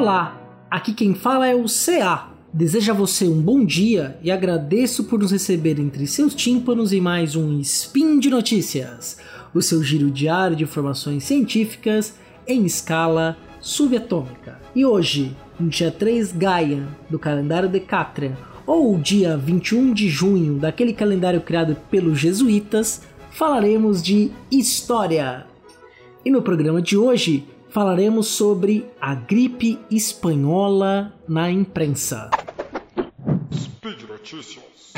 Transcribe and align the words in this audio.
Olá, 0.00 0.64
aqui 0.70 0.94
quem 0.94 1.14
fala 1.14 1.46
é 1.46 1.54
o 1.54 1.66
CA. 1.66 2.30
Desejo 2.54 2.90
a 2.90 2.94
você 2.94 3.28
um 3.28 3.38
bom 3.38 3.62
dia 3.62 4.18
e 4.22 4.30
agradeço 4.30 5.04
por 5.04 5.18
nos 5.18 5.30
receber 5.30 5.78
entre 5.78 6.06
seus 6.06 6.34
tímpanos 6.34 6.90
em 6.90 7.02
mais 7.02 7.36
um 7.36 7.60
Spin 7.60 8.18
de 8.18 8.30
Notícias, 8.30 9.18
o 9.54 9.60
seu 9.60 9.82
giro 9.82 10.10
diário 10.10 10.56
de 10.56 10.64
informações 10.64 11.24
científicas 11.24 12.14
em 12.48 12.64
escala 12.64 13.36
subatômica. 13.60 14.58
E 14.74 14.86
hoje, 14.86 15.36
no 15.60 15.68
dia 15.68 15.90
3 15.90 16.32
Gaia 16.32 16.82
do 17.10 17.18
calendário 17.18 17.68
Decatrian, 17.68 18.38
ou 18.66 18.96
dia 18.96 19.36
21 19.36 19.92
de 19.92 20.08
junho 20.08 20.54
daquele 20.54 20.94
calendário 20.94 21.42
criado 21.42 21.76
pelos 21.90 22.18
jesuítas, 22.18 23.02
falaremos 23.32 24.02
de 24.02 24.30
história. 24.50 25.44
E 26.24 26.30
no 26.30 26.40
programa 26.40 26.80
de 26.80 26.96
hoje 26.96 27.46
falaremos 27.70 28.26
sobre 28.26 28.90
a 29.00 29.14
gripe 29.14 29.78
espanhola 29.90 31.14
na 31.28 31.50
imprensa. 31.50 32.30
Speed 33.54 34.02
Notícias. 34.08 34.92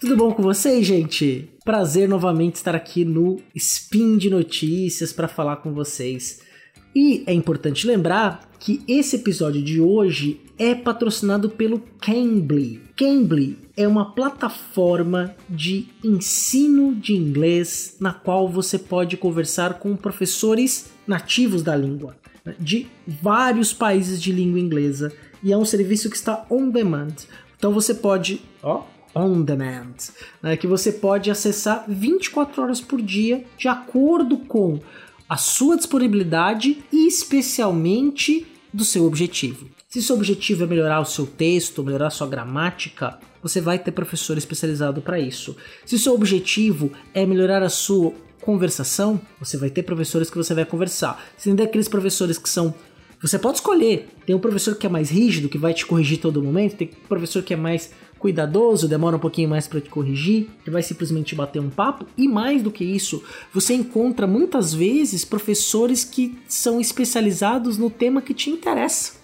Tudo 0.00 0.16
bom 0.16 0.32
com 0.32 0.42
vocês, 0.42 0.84
gente? 0.84 1.48
Prazer 1.64 2.08
novamente 2.08 2.56
estar 2.56 2.74
aqui 2.74 3.04
no 3.04 3.40
Spin 3.54 4.18
de 4.18 4.28
Notícias 4.28 5.12
para 5.12 5.28
falar 5.28 5.56
com 5.56 5.72
vocês. 5.72 6.40
E 6.94 7.24
é 7.26 7.32
importante 7.32 7.86
lembrar 7.86 8.50
que 8.58 8.82
esse 8.86 9.16
episódio 9.16 9.62
de 9.62 9.80
hoje 9.80 10.40
é 10.58 10.74
patrocinado 10.74 11.48
pelo 11.48 11.82
Cambly. 12.00 12.82
Cambly 12.96 13.58
é 13.76 13.88
uma 13.88 14.12
plataforma 14.12 15.34
de 15.48 15.86
ensino 16.04 16.94
de 16.94 17.14
inglês 17.14 17.96
na 17.98 18.12
qual 18.12 18.48
você 18.48 18.78
pode 18.78 19.16
conversar 19.16 19.78
com 19.78 19.96
professores 19.96 20.92
nativos 21.06 21.62
da 21.62 21.74
língua 21.74 22.16
de 22.58 22.88
vários 23.06 23.72
países 23.72 24.20
de 24.20 24.32
língua 24.32 24.58
inglesa 24.58 25.12
e 25.42 25.52
é 25.52 25.56
um 25.56 25.64
serviço 25.64 26.10
que 26.10 26.16
está 26.16 26.44
on 26.50 26.70
demand. 26.70 27.14
Então 27.56 27.72
você 27.72 27.94
pode, 27.94 28.40
ó, 28.62 28.84
on 29.14 29.42
demand, 29.42 29.94
né, 30.42 30.56
que 30.56 30.66
você 30.66 30.92
pode 30.92 31.30
acessar 31.30 31.84
24 31.88 32.62
horas 32.62 32.80
por 32.80 33.00
dia 33.00 33.44
de 33.56 33.68
acordo 33.68 34.38
com 34.38 34.80
a 35.32 35.36
sua 35.38 35.78
disponibilidade 35.78 36.84
e 36.92 37.06
especialmente 37.06 38.46
do 38.70 38.84
seu 38.84 39.06
objetivo. 39.06 39.66
Se 39.88 40.02
seu 40.02 40.14
objetivo 40.14 40.64
é 40.64 40.66
melhorar 40.66 41.00
o 41.00 41.06
seu 41.06 41.24
texto, 41.24 41.82
melhorar 41.82 42.10
sua 42.10 42.26
gramática, 42.26 43.18
você 43.42 43.58
vai 43.58 43.78
ter 43.78 43.92
professor 43.92 44.36
especializado 44.36 45.00
para 45.00 45.18
isso. 45.18 45.56
Se 45.86 45.98
seu 45.98 46.12
objetivo 46.12 46.92
é 47.14 47.24
melhorar 47.24 47.62
a 47.62 47.70
sua 47.70 48.12
conversação, 48.42 49.18
você 49.40 49.56
vai 49.56 49.70
ter 49.70 49.84
professores 49.84 50.28
que 50.28 50.36
você 50.36 50.52
vai 50.52 50.66
conversar. 50.66 51.24
Se 51.38 51.50
tem 51.50 51.64
aqueles 51.64 51.88
professores 51.88 52.36
que 52.36 52.50
são 52.50 52.74
você 53.18 53.38
pode 53.38 53.58
escolher. 53.58 54.08
Tem 54.26 54.36
um 54.36 54.40
professor 54.40 54.74
que 54.74 54.84
é 54.84 54.90
mais 54.90 55.08
rígido, 55.08 55.48
que 55.48 55.56
vai 55.56 55.72
te 55.72 55.86
corrigir 55.86 56.18
todo 56.18 56.42
momento, 56.42 56.76
tem 56.76 56.90
um 56.92 57.08
professor 57.08 57.42
que 57.42 57.54
é 57.54 57.56
mais 57.56 57.90
cuidadoso, 58.22 58.86
demora 58.86 59.16
um 59.16 59.18
pouquinho 59.18 59.48
mais 59.48 59.66
para 59.66 59.80
te 59.80 59.90
corrigir, 59.90 60.46
que 60.64 60.70
vai 60.70 60.80
simplesmente 60.80 61.34
bater 61.34 61.60
um 61.60 61.68
papo. 61.68 62.06
E 62.16 62.28
mais 62.28 62.62
do 62.62 62.70
que 62.70 62.84
isso, 62.84 63.20
você 63.52 63.74
encontra 63.74 64.28
muitas 64.28 64.72
vezes 64.72 65.24
professores 65.24 66.04
que 66.04 66.38
são 66.46 66.80
especializados 66.80 67.76
no 67.76 67.90
tema 67.90 68.22
que 68.22 68.32
te 68.32 68.48
interessa, 68.48 69.14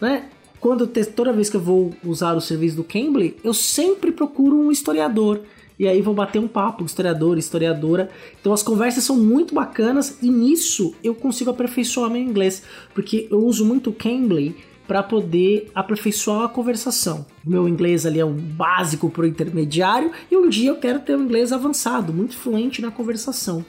né? 0.00 0.30
Quando 0.58 0.86
toda 0.86 1.34
vez 1.34 1.50
que 1.50 1.56
eu 1.58 1.60
vou 1.60 1.94
usar 2.02 2.32
o 2.32 2.40
serviço 2.40 2.76
do 2.76 2.82
Cambly, 2.82 3.36
eu 3.44 3.52
sempre 3.52 4.10
procuro 4.10 4.56
um 4.56 4.72
historiador 4.72 5.42
e 5.78 5.86
aí 5.86 6.00
vou 6.00 6.14
bater 6.14 6.38
um 6.38 6.48
papo, 6.48 6.82
historiador, 6.82 7.36
historiadora. 7.36 8.08
Então 8.40 8.54
as 8.54 8.62
conversas 8.62 9.04
são 9.04 9.18
muito 9.18 9.54
bacanas 9.54 10.16
e 10.22 10.30
nisso 10.30 10.94
eu 11.04 11.14
consigo 11.14 11.50
aperfeiçoar 11.50 12.10
meu 12.10 12.22
inglês, 12.22 12.62
porque 12.94 13.28
eu 13.30 13.44
uso 13.44 13.66
muito 13.66 13.90
o 13.90 13.92
Cambly 13.92 14.56
para 14.86 15.02
poder 15.02 15.70
aperfeiçoar 15.74 16.44
a 16.44 16.48
conversação. 16.48 17.26
O 17.44 17.50
meu 17.50 17.68
inglês 17.68 18.06
ali 18.06 18.20
é 18.20 18.24
um 18.24 18.34
básico 18.34 19.10
para 19.10 19.22
o 19.22 19.26
intermediário 19.26 20.12
e 20.30 20.36
um 20.36 20.48
dia 20.48 20.70
eu 20.70 20.76
quero 20.76 21.00
ter 21.00 21.16
um 21.16 21.24
inglês 21.24 21.52
avançado, 21.52 22.12
muito 22.12 22.36
fluente 22.36 22.80
na 22.80 22.90
conversação. 22.90 23.64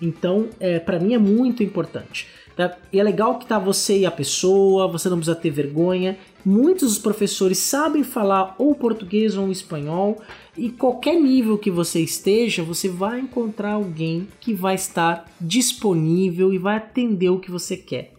Então, 0.00 0.48
é, 0.60 0.78
para 0.78 0.98
mim 0.98 1.14
é 1.14 1.18
muito 1.18 1.62
importante. 1.62 2.28
Tá? 2.56 2.74
E 2.90 2.98
é 2.98 3.02
legal 3.02 3.38
que 3.38 3.46
tá 3.46 3.58
você 3.58 3.98
e 3.98 4.06
a 4.06 4.10
pessoa, 4.10 4.88
você 4.88 5.10
não 5.10 5.18
precisa 5.18 5.36
ter 5.36 5.50
vergonha. 5.50 6.16
Muitos 6.42 6.88
dos 6.88 6.98
professores 6.98 7.58
sabem 7.58 8.02
falar 8.02 8.54
ou 8.58 8.74
português 8.74 9.36
ou 9.36 9.50
espanhol, 9.50 10.22
e 10.56 10.70
qualquer 10.70 11.20
nível 11.20 11.58
que 11.58 11.70
você 11.70 12.00
esteja, 12.00 12.62
você 12.62 12.88
vai 12.88 13.20
encontrar 13.20 13.72
alguém 13.72 14.26
que 14.40 14.54
vai 14.54 14.74
estar 14.74 15.30
disponível 15.38 16.52
e 16.52 16.56
vai 16.56 16.76
atender 16.76 17.28
o 17.28 17.38
que 17.38 17.50
você 17.50 17.76
quer. 17.76 18.15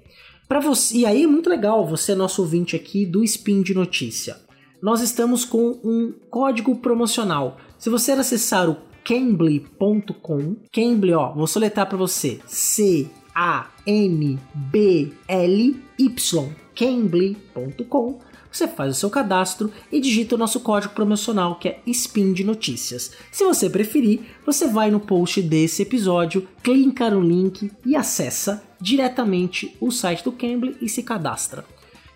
Para 0.48 0.62
você, 0.62 1.00
e 1.00 1.06
aí 1.06 1.24
é 1.24 1.28
muito 1.28 1.50
legal, 1.50 1.86
você 1.86 2.14
é 2.14 2.16
nosso 2.16 2.42
ouvinte 2.42 2.76
aqui 2.76 3.06
do 3.06 3.22
Spin 3.24 3.62
de 3.62 3.74
Notícia. 3.74 4.38
Nós 4.82 5.02
estamos 5.02 5.44
com 5.44 5.80
um 5.84 6.14
código 6.30 6.78
promocional. 6.78 7.58
Se 7.78 7.90
você 7.90 8.14
acessar 8.14 8.70
o 8.70 8.78
cambly.com, 9.04 10.56
Cambly, 10.72 11.14
ó, 11.14 11.34
vou 11.34 11.48
soletrar 11.48 11.88
para 11.88 11.98
você. 11.98 12.40
C 12.46 13.10
A 13.36 13.70
N 13.86 14.40
B 14.54 15.12
L 15.28 15.84
Y, 16.00 16.50
cambly.com. 16.74 18.20
Você 18.52 18.68
faz 18.68 18.96
o 18.96 19.00
seu 19.00 19.10
cadastro 19.10 19.72
e 19.92 20.00
digita 20.00 20.36
o 20.36 20.38
nosso 20.38 20.60
código 20.60 20.94
promocional 20.94 21.56
que 21.56 21.68
é 21.68 21.82
Spin 21.88 22.34
de 22.34 22.44
Notícias. 22.44 23.12
Se 23.32 23.44
você 23.44 23.70
preferir, 23.70 24.22
você 24.46 24.68
vai 24.68 24.90
no 24.90 25.00
post 25.00 25.42
desse 25.42 25.82
episódio, 25.82 26.48
clica 26.64 27.10
no 27.10 27.22
link 27.22 27.72
e 27.86 27.96
acessa 27.96 28.64
diretamente 28.80 29.76
o 29.80 29.92
site 29.92 30.24
do 30.24 30.32
Cambly 30.32 30.78
e 30.82 30.88
se 30.90 31.04
cadastra. 31.04 31.66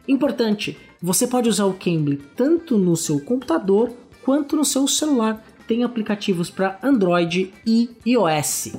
Importante, 0.08 0.78
você 1.02 1.28
pode 1.28 1.50
usar 1.50 1.66
o 1.66 1.74
Cambly 1.74 2.22
tanto 2.36 2.78
no 2.78 2.96
seu 2.96 3.20
computador 3.20 3.92
quanto 4.24 4.56
no 4.56 4.66
seu 4.66 4.88
celular. 4.88 5.44
Tem 5.68 5.84
aplicativos 5.84 6.50
para 6.50 6.78
Android 6.84 7.54
e 7.66 7.90
iOS. 8.06 8.74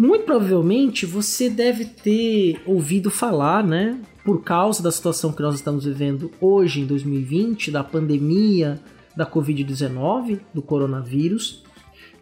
Muito 0.00 0.24
provavelmente 0.24 1.04
você 1.04 1.50
deve 1.50 1.84
ter 1.84 2.62
ouvido 2.64 3.10
falar, 3.10 3.62
né, 3.62 4.00
por 4.24 4.42
causa 4.42 4.82
da 4.82 4.90
situação 4.90 5.30
que 5.30 5.42
nós 5.42 5.56
estamos 5.56 5.84
vivendo 5.84 6.30
hoje 6.40 6.80
em 6.80 6.86
2020, 6.86 7.70
da 7.70 7.84
pandemia 7.84 8.80
da 9.14 9.26
Covid-19, 9.26 10.40
do 10.54 10.62
coronavírus, 10.62 11.62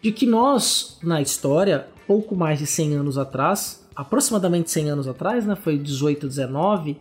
de 0.01 0.11
que 0.11 0.25
nós, 0.25 0.99
na 1.01 1.21
história, 1.21 1.87
pouco 2.05 2.35
mais 2.35 2.59
de 2.59 2.65
100 2.65 2.95
anos 2.95 3.17
atrás, 3.17 3.87
aproximadamente 3.95 4.69
100 4.69 4.89
anos 4.89 5.07
atrás, 5.07 5.45
né, 5.45 5.55
foi 5.55 5.77
18, 5.77 6.27
19, 6.27 6.97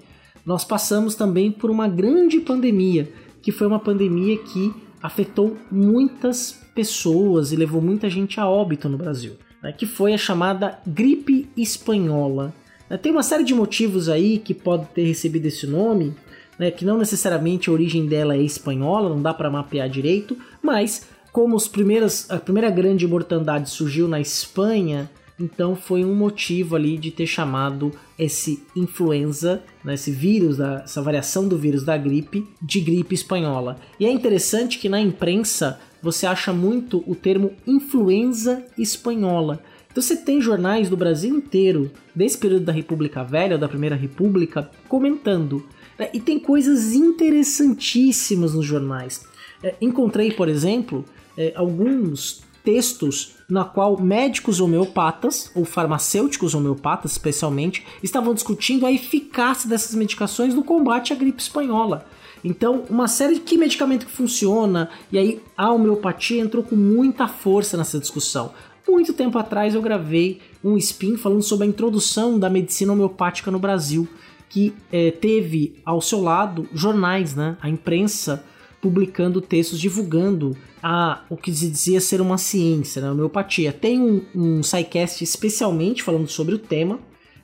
nós 0.47 0.65
passamos 0.65 1.17
também 1.17 1.51
por 1.51 1.73
uma 1.73 1.89
grande 1.89 2.39
pandemia, 2.39 3.13
que 3.43 3.51
foi 3.51 3.67
uma 3.67 3.81
pandemia 3.81 4.39
que 4.39 4.73
afetou 5.03 5.57
muitas 5.73 6.53
pessoas 6.73 7.51
e 7.51 7.57
levou 7.57 7.83
muita 7.83 8.09
gente 8.09 8.39
a 8.39 8.49
óbito 8.49 8.89
no 8.89 8.97
Brasil, 8.97 9.33
né, 9.63 9.73
que 9.73 9.87
foi 9.87 10.15
a 10.15 10.19
chamada 10.19 10.79
gripe 10.87 11.49
espanhola. 11.57 12.55
Né, 12.89 12.97
tem 12.97 13.13
uma 13.13 13.23
série 13.23 13.45
de 13.45 13.55
motivos 13.55 14.09
aí 14.09 14.39
que 14.39 14.55
pode 14.55 14.87
ter 14.87 15.05
recebido 15.05 15.47
esse 15.47 15.67
nome, 15.67 16.15
né, 16.59 16.71
que 16.71 16.85
não 16.85 16.99
necessariamente 16.99 17.71
a 17.71 17.73
origem 17.73 18.07
dela 18.07 18.35
é 18.35 18.43
espanhola, 18.43 19.09
não 19.09 19.23
dá 19.23 19.33
para 19.33 19.51
mapear 19.51 19.89
direito, 19.89 20.37
mas 20.63 21.07
como 21.33 21.55
os 21.55 21.69
primeiras, 21.69 22.29
a 22.31 22.39
primeira 22.39 22.71
grande 22.71 23.07
mortandade 23.07 23.71
surgiu 23.71 24.09
na 24.09 24.21
Espanha, 24.21 25.11
então 25.39 25.77
foi 25.77 26.05
um 26.05 26.15
motivo 26.15 26.75
ali 26.75 26.99
de 26.99 27.13
ter 27.13 27.27
chamado 27.27 27.93
esse 28.19 28.65
influenza, 28.75 29.63
né, 29.85 29.95
esse 29.95 30.11
vírus, 30.11 30.59
essa 30.59 31.01
variação 31.01 31.47
do 31.47 31.57
vírus 31.57 31.85
da 31.85 31.97
gripe, 31.97 32.45
de 32.61 32.81
gripe 32.81 33.15
espanhola. 33.15 33.79
E 34.01 34.07
é 34.07 34.11
interessante 34.11 34.79
que 34.79 34.89
na 34.89 35.01
imprensa 35.01 35.79
você 36.03 36.27
acha 36.27 36.53
muito 36.53 37.03
o 37.07 37.15
termo 37.15 37.53
influenza 37.67 38.65
espanhola. 38.77 39.63
Então 39.91 40.03
você 40.03 40.17
tem 40.17 40.41
jornais 40.41 40.89
do 40.89 40.97
Brasil 40.97 41.35
inteiro, 41.35 41.91
desse 42.15 42.39
período 42.39 42.65
da 42.67 42.73
República 42.73 43.25
Velha, 43.25 43.59
da 43.59 43.69
Primeira 43.69 43.97
República, 43.97 44.71
comentando. 44.89 45.67
Né? 45.99 46.09
E 46.13 46.21
tem 46.21 46.39
coisas 46.39 46.93
interessantíssimas 46.93 48.55
nos 48.55 48.65
jornais. 48.65 49.27
É, 49.63 49.75
encontrei, 49.81 50.31
por 50.31 50.49
exemplo, 50.49 51.05
é, 51.37 51.53
alguns 51.57 52.43
textos 52.63 53.35
na 53.49 53.65
qual 53.65 53.99
médicos 54.01 54.61
homeopatas, 54.61 55.51
ou 55.55 55.65
farmacêuticos 55.65 56.55
homeopatas 56.55 57.13
especialmente, 57.13 57.85
estavam 58.03 58.35
discutindo 58.35 58.85
a 58.85 58.93
eficácia 58.93 59.69
dessas 59.69 59.95
medicações 59.95 60.55
no 60.55 60.63
combate 60.63 61.13
à 61.13 61.17
gripe 61.17 61.41
espanhola. 61.41 62.07
Então, 62.45 62.85
uma 62.89 63.09
série 63.09 63.35
de 63.35 63.41
que 63.41 63.57
medicamento 63.57 64.07
que 64.07 64.13
funciona, 64.13 64.89
e 65.11 65.19
aí 65.19 65.43
a 65.57 65.73
homeopatia 65.73 66.41
entrou 66.41 66.63
com 66.63 66.77
muita 66.77 67.27
força 67.29 67.77
nessa 67.77 67.99
discussão. 67.99 68.53
Muito 68.89 69.13
tempo 69.13 69.39
atrás 69.39 69.75
eu 69.75 69.83
gravei 69.83 70.41
um 70.65 70.77
spin 70.77 71.17
falando 71.17 71.43
sobre 71.43 71.67
a 71.67 71.69
introdução 71.69 72.39
da 72.39 72.49
medicina 72.49 72.93
homeopática 72.93 73.51
no 73.51 73.59
Brasil, 73.59 74.09
que 74.49 74.73
é, 74.91 75.11
teve 75.11 75.75
ao 75.85 76.01
seu 76.01 76.23
lado 76.23 76.67
jornais, 76.73 77.35
né, 77.35 77.57
a 77.61 77.69
imprensa 77.69 78.43
publicando 78.81 79.41
textos 79.41 79.79
divulgando 79.79 80.57
a, 80.83 81.23
o 81.29 81.37
que 81.37 81.53
se 81.53 81.69
dizia 81.69 82.01
ser 82.01 82.21
uma 82.21 82.39
ciência, 82.39 83.03
né, 83.03 83.09
a 83.09 83.13
homeopatia. 83.13 83.73
Tem 83.73 84.01
um, 84.01 84.23
um 84.35 84.63
SciCast 84.63 85.23
especialmente 85.23 86.03
falando 86.03 86.29
sobre 86.29 86.55
o 86.55 86.59
tema, 86.59 86.99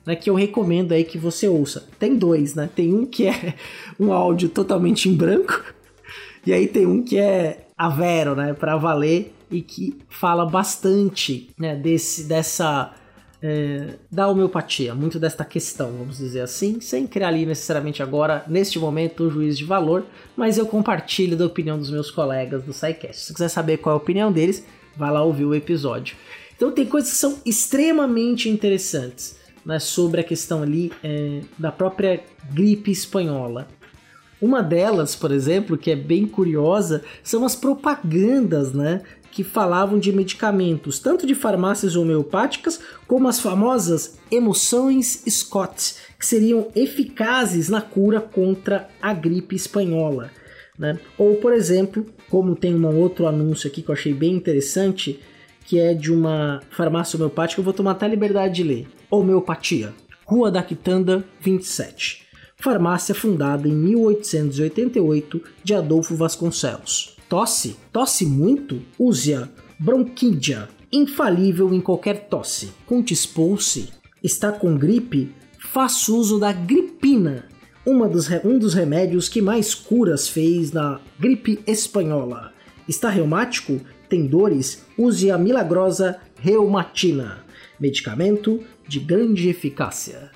né, 0.05 0.15
que 0.15 0.29
eu 0.29 0.35
recomendo 0.35 0.91
aí 0.91 1.03
que 1.03 1.17
você 1.17 1.47
ouça. 1.47 1.87
Tem 1.99 2.15
dois, 2.15 2.55
né? 2.55 2.69
Tem 2.73 2.93
um 2.93 3.05
que 3.05 3.27
é 3.27 3.55
um 3.99 4.13
áudio 4.13 4.49
totalmente 4.49 5.09
em 5.09 5.13
branco, 5.13 5.63
e 6.45 6.53
aí 6.53 6.67
tem 6.67 6.85
um 6.85 7.01
que 7.01 7.17
é 7.17 7.65
a 7.77 7.89
Vero, 7.89 8.35
né, 8.35 8.53
para 8.53 8.77
valer 8.77 9.33
e 9.49 9.61
que 9.61 9.97
fala 10.09 10.45
bastante, 10.45 11.49
né, 11.57 11.75
desse 11.75 12.23
dessa 12.23 12.93
é, 13.41 13.95
da 14.11 14.27
homeopatia, 14.27 14.95
muito 14.95 15.19
desta 15.19 15.43
questão, 15.43 15.91
vamos 15.91 16.17
dizer 16.17 16.41
assim, 16.41 16.79
sem 16.79 17.05
criar 17.05 17.27
ali 17.27 17.45
necessariamente 17.45 18.01
agora, 18.01 18.43
neste 18.47 18.79
momento, 18.79 19.23
o 19.23 19.29
juiz 19.29 19.57
de 19.57 19.63
valor, 19.63 20.05
mas 20.35 20.57
eu 20.57 20.65
compartilho 20.65 21.35
da 21.37 21.45
opinião 21.45 21.77
dos 21.77 21.91
meus 21.91 22.09
colegas 22.09 22.63
do 22.63 22.73
SciCast. 22.73 23.17
Se 23.17 23.27
você 23.27 23.33
quiser 23.33 23.49
saber 23.49 23.77
qual 23.77 23.95
é 23.95 23.97
a 23.97 24.01
opinião 24.01 24.31
deles, 24.31 24.65
vai 24.95 25.11
lá 25.11 25.21
ouvir 25.21 25.45
o 25.45 25.53
episódio. 25.53 26.15
Então 26.55 26.71
tem 26.71 26.85
coisas 26.85 27.11
que 27.11 27.17
são 27.17 27.39
extremamente 27.45 28.49
interessantes 28.49 29.37
né, 29.65 29.79
sobre 29.79 30.21
a 30.21 30.23
questão 30.23 30.61
ali 30.61 30.91
é, 31.03 31.41
da 31.57 31.71
própria 31.71 32.23
gripe 32.53 32.91
espanhola. 32.91 33.67
Uma 34.41 34.61
delas, 34.61 35.15
por 35.15 35.31
exemplo, 35.31 35.77
que 35.77 35.89
é 35.89 35.95
bem 35.95 36.27
curiosa, 36.27 37.03
são 37.23 37.45
as 37.45 37.55
propagandas, 37.55 38.73
né? 38.73 39.01
Que 39.31 39.43
falavam 39.43 39.97
de 39.97 40.11
medicamentos, 40.11 40.99
tanto 40.99 41.25
de 41.25 41.33
farmácias 41.33 41.95
homeopáticas, 41.95 42.79
como 43.07 43.27
as 43.27 43.39
famosas 43.39 44.17
emoções 44.29 45.23
Scott, 45.27 45.95
que 46.19 46.25
seriam 46.25 46.67
eficazes 46.75 47.69
na 47.69 47.81
cura 47.81 48.21
contra 48.21 48.87
a 49.01 49.13
gripe 49.13 49.55
espanhola. 49.55 50.29
Né? 50.77 50.99
Ou, 51.17 51.35
por 51.35 51.53
exemplo, 51.53 52.05
como 52.29 52.55
tem 52.55 52.75
um 52.75 52.97
outro 52.97 53.27
anúncio 53.27 53.69
aqui 53.69 53.81
que 53.81 53.89
eu 53.89 53.95
achei 53.95 54.13
bem 54.13 54.33
interessante, 54.33 55.19
que 55.65 55.79
é 55.79 55.93
de 55.93 56.11
uma 56.11 56.61
farmácia 56.69 57.17
homeopática, 57.17 57.59
eu 57.59 57.65
vou 57.65 57.73
tomar 57.73 57.91
até 57.91 58.05
a 58.05 58.09
liberdade 58.09 58.55
de 58.55 58.63
ler. 58.63 58.87
Homeopatia, 59.09 59.93
Rua 60.25 60.51
da 60.51 60.63
Quitanda, 60.63 61.25
27 61.41 62.25
farmácia 62.57 63.13
fundada 63.13 63.67
em 63.67 63.71
1888 63.71 65.41
de 65.63 65.73
Adolfo 65.73 66.15
Vasconcelos. 66.15 67.15
Tosse? 67.29 67.75
Tosse 67.91 68.25
muito? 68.25 68.81
Use-a. 68.97 69.49
Bronquídia, 69.77 70.69
infalível 70.91 71.73
em 71.73 71.81
qualquer 71.81 72.27
tosse. 72.29 72.71
Contispou-se? 72.85 73.89
Está 74.23 74.51
com 74.51 74.77
gripe? 74.77 75.31
Faça 75.59 76.11
uso 76.11 76.39
da 76.39 76.53
gripina, 76.53 77.45
dos, 77.85 78.29
um 78.45 78.57
dos 78.57 78.73
remédios 78.73 79.27
que 79.27 79.41
mais 79.41 79.75
curas 79.75 80.29
fez 80.29 80.71
na 80.71 81.01
gripe 81.19 81.59
espanhola. 81.67 82.53
Está 82.87 83.09
reumático? 83.09 83.81
Tem 84.15 84.25
dores? 84.25 84.81
Use 84.97 85.29
a 85.29 85.37
milagrosa 85.37 86.17
reumatina. 86.39 87.39
Medicamento 87.77 88.63
de 88.87 88.97
grande 88.97 89.49
eficácia. 89.49 90.31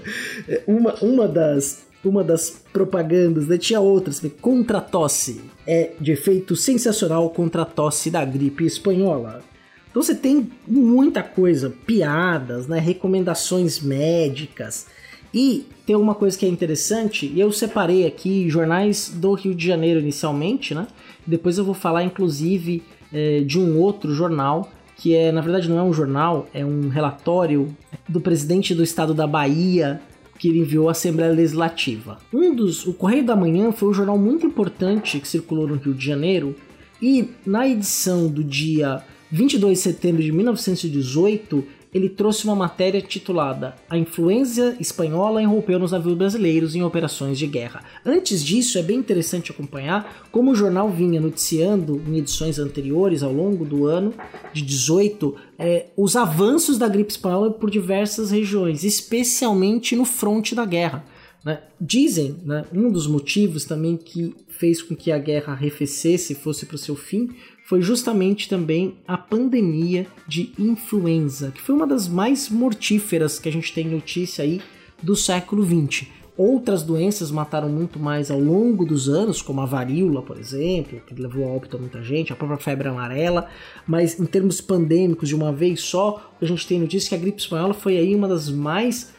uma, 0.66 0.94
uma 1.02 1.28
das 1.28 1.86
uma 2.02 2.24
das 2.24 2.62
propagandas, 2.72 3.48
né? 3.48 3.58
tinha 3.58 3.80
outras, 3.80 4.22
né? 4.22 4.30
contra 4.40 4.78
a 4.78 4.80
tosse, 4.80 5.42
é 5.66 5.90
de 6.00 6.12
efeito 6.12 6.56
sensacional 6.56 7.28
contra 7.28 7.62
a 7.62 7.64
tosse 7.66 8.08
da 8.08 8.24
gripe 8.24 8.64
espanhola. 8.64 9.42
Então 9.90 10.02
você 10.02 10.14
tem 10.14 10.50
muita 10.66 11.22
coisa, 11.22 11.74
piadas, 11.84 12.66
né? 12.66 12.78
recomendações 12.78 13.80
médicas. 13.80 14.86
E 15.34 15.66
tem 15.84 15.96
uma 15.96 16.14
coisa 16.14 16.38
que 16.38 16.46
é 16.46 16.48
interessante, 16.48 17.30
eu 17.36 17.52
separei 17.52 18.06
aqui 18.06 18.48
jornais 18.48 19.12
do 19.14 19.34
Rio 19.34 19.54
de 19.54 19.66
Janeiro 19.66 20.00
inicialmente, 20.00 20.74
né? 20.74 20.86
Depois 21.26 21.58
eu 21.58 21.64
vou 21.64 21.74
falar 21.74 22.02
inclusive 22.04 22.82
é, 23.12 23.40
de 23.40 23.58
um 23.58 23.78
outro 23.78 24.14
jornal 24.14 24.70
que 24.96 25.14
é, 25.14 25.30
na 25.30 25.40
verdade, 25.40 25.68
não 25.68 25.78
é 25.78 25.82
um 25.82 25.92
jornal, 25.92 26.48
é 26.52 26.64
um 26.64 26.88
relatório 26.88 27.74
do 28.08 28.20
presidente 28.20 28.74
do 28.74 28.82
estado 28.82 29.14
da 29.14 29.28
Bahia 29.28 30.00
que 30.38 30.48
ele 30.48 30.60
enviou 30.60 30.88
à 30.88 30.92
Assembleia 30.92 31.32
Legislativa. 31.32 32.18
Um 32.32 32.54
dos, 32.54 32.86
o 32.86 32.92
Correio 32.92 33.24
da 33.24 33.36
Manhã 33.36 33.70
foi 33.72 33.88
um 33.88 33.94
jornal 33.94 34.18
muito 34.18 34.46
importante 34.46 35.20
que 35.20 35.28
circulou 35.28 35.66
no 35.68 35.76
Rio 35.76 35.94
de 35.94 36.04
Janeiro 36.04 36.54
e 37.00 37.30
na 37.46 37.68
edição 37.68 38.28
do 38.28 38.42
dia 38.42 39.02
22 39.30 39.78
de 39.78 39.84
setembro 39.84 40.22
de 40.22 40.32
1918 40.32 41.64
ele 41.92 42.08
trouxe 42.08 42.44
uma 42.44 42.54
matéria 42.54 43.00
titulada 43.00 43.74
A 43.88 43.96
influência 43.96 44.76
espanhola 44.78 45.42
irrompeu 45.42 45.78
nos 45.78 45.92
navios 45.92 46.14
brasileiros 46.14 46.74
em 46.74 46.82
operações 46.82 47.38
de 47.38 47.46
guerra. 47.46 47.82
Antes 48.04 48.44
disso, 48.44 48.78
é 48.78 48.82
bem 48.82 48.98
interessante 48.98 49.50
acompanhar 49.50 50.28
como 50.30 50.50
o 50.50 50.54
jornal 50.54 50.88
vinha 50.90 51.20
noticiando 51.20 52.02
em 52.06 52.18
edições 52.18 52.58
anteriores, 52.58 53.22
ao 53.22 53.32
longo 53.32 53.64
do 53.64 53.86
ano 53.86 54.12
de 54.52 54.62
18, 54.62 55.34
é, 55.58 55.86
os 55.96 56.16
avanços 56.16 56.78
da 56.78 56.88
gripe 56.88 57.10
espanhola 57.10 57.50
por 57.50 57.70
diversas 57.70 58.30
regiões, 58.30 58.84
especialmente 58.84 59.96
no 59.96 60.04
fronte 60.04 60.54
da 60.54 60.64
guerra. 60.64 61.04
Né? 61.48 61.62
Dizem, 61.80 62.36
né, 62.44 62.66
um 62.70 62.92
dos 62.92 63.06
motivos 63.06 63.64
também 63.64 63.96
que 63.96 64.34
fez 64.48 64.82
com 64.82 64.94
que 64.94 65.10
a 65.10 65.16
guerra 65.16 65.54
arrefecesse 65.54 66.34
e 66.34 66.36
fosse 66.36 66.66
para 66.66 66.74
o 66.74 66.78
seu 66.78 66.94
fim 66.94 67.30
foi 67.64 67.80
justamente 67.80 68.50
também 68.50 68.98
a 69.06 69.16
pandemia 69.16 70.06
de 70.26 70.52
influenza, 70.58 71.50
que 71.50 71.62
foi 71.62 71.74
uma 71.74 71.86
das 71.86 72.06
mais 72.06 72.50
mortíferas 72.50 73.38
que 73.38 73.48
a 73.48 73.52
gente 73.52 73.72
tem 73.72 73.88
notícia 73.88 74.44
aí 74.44 74.60
do 75.02 75.16
século 75.16 75.62
20. 75.62 76.12
Outras 76.36 76.82
doenças 76.82 77.30
mataram 77.30 77.70
muito 77.70 77.98
mais 77.98 78.30
ao 78.30 78.38
longo 78.38 78.84
dos 78.84 79.08
anos, 79.08 79.40
como 79.40 79.62
a 79.62 79.66
varíola, 79.66 80.20
por 80.20 80.38
exemplo, 80.38 81.00
que 81.00 81.14
levou 81.14 81.46
a 81.46 81.48
óbito 81.48 81.78
a 81.78 81.80
muita 81.80 82.02
gente, 82.02 82.30
a 82.30 82.36
própria 82.36 82.58
febre 82.58 82.88
amarela, 82.88 83.48
mas 83.86 84.20
em 84.20 84.26
termos 84.26 84.60
pandêmicos, 84.60 85.30
de 85.30 85.34
uma 85.34 85.50
vez 85.50 85.80
só, 85.80 86.30
a 86.40 86.44
gente 86.44 86.66
tem 86.66 86.78
notícia 86.78 87.08
que 87.08 87.14
a 87.14 87.18
gripe 87.18 87.40
espanhola 87.40 87.72
foi 87.72 87.96
aí 87.96 88.14
uma 88.14 88.28
das 88.28 88.50
mais 88.50 89.16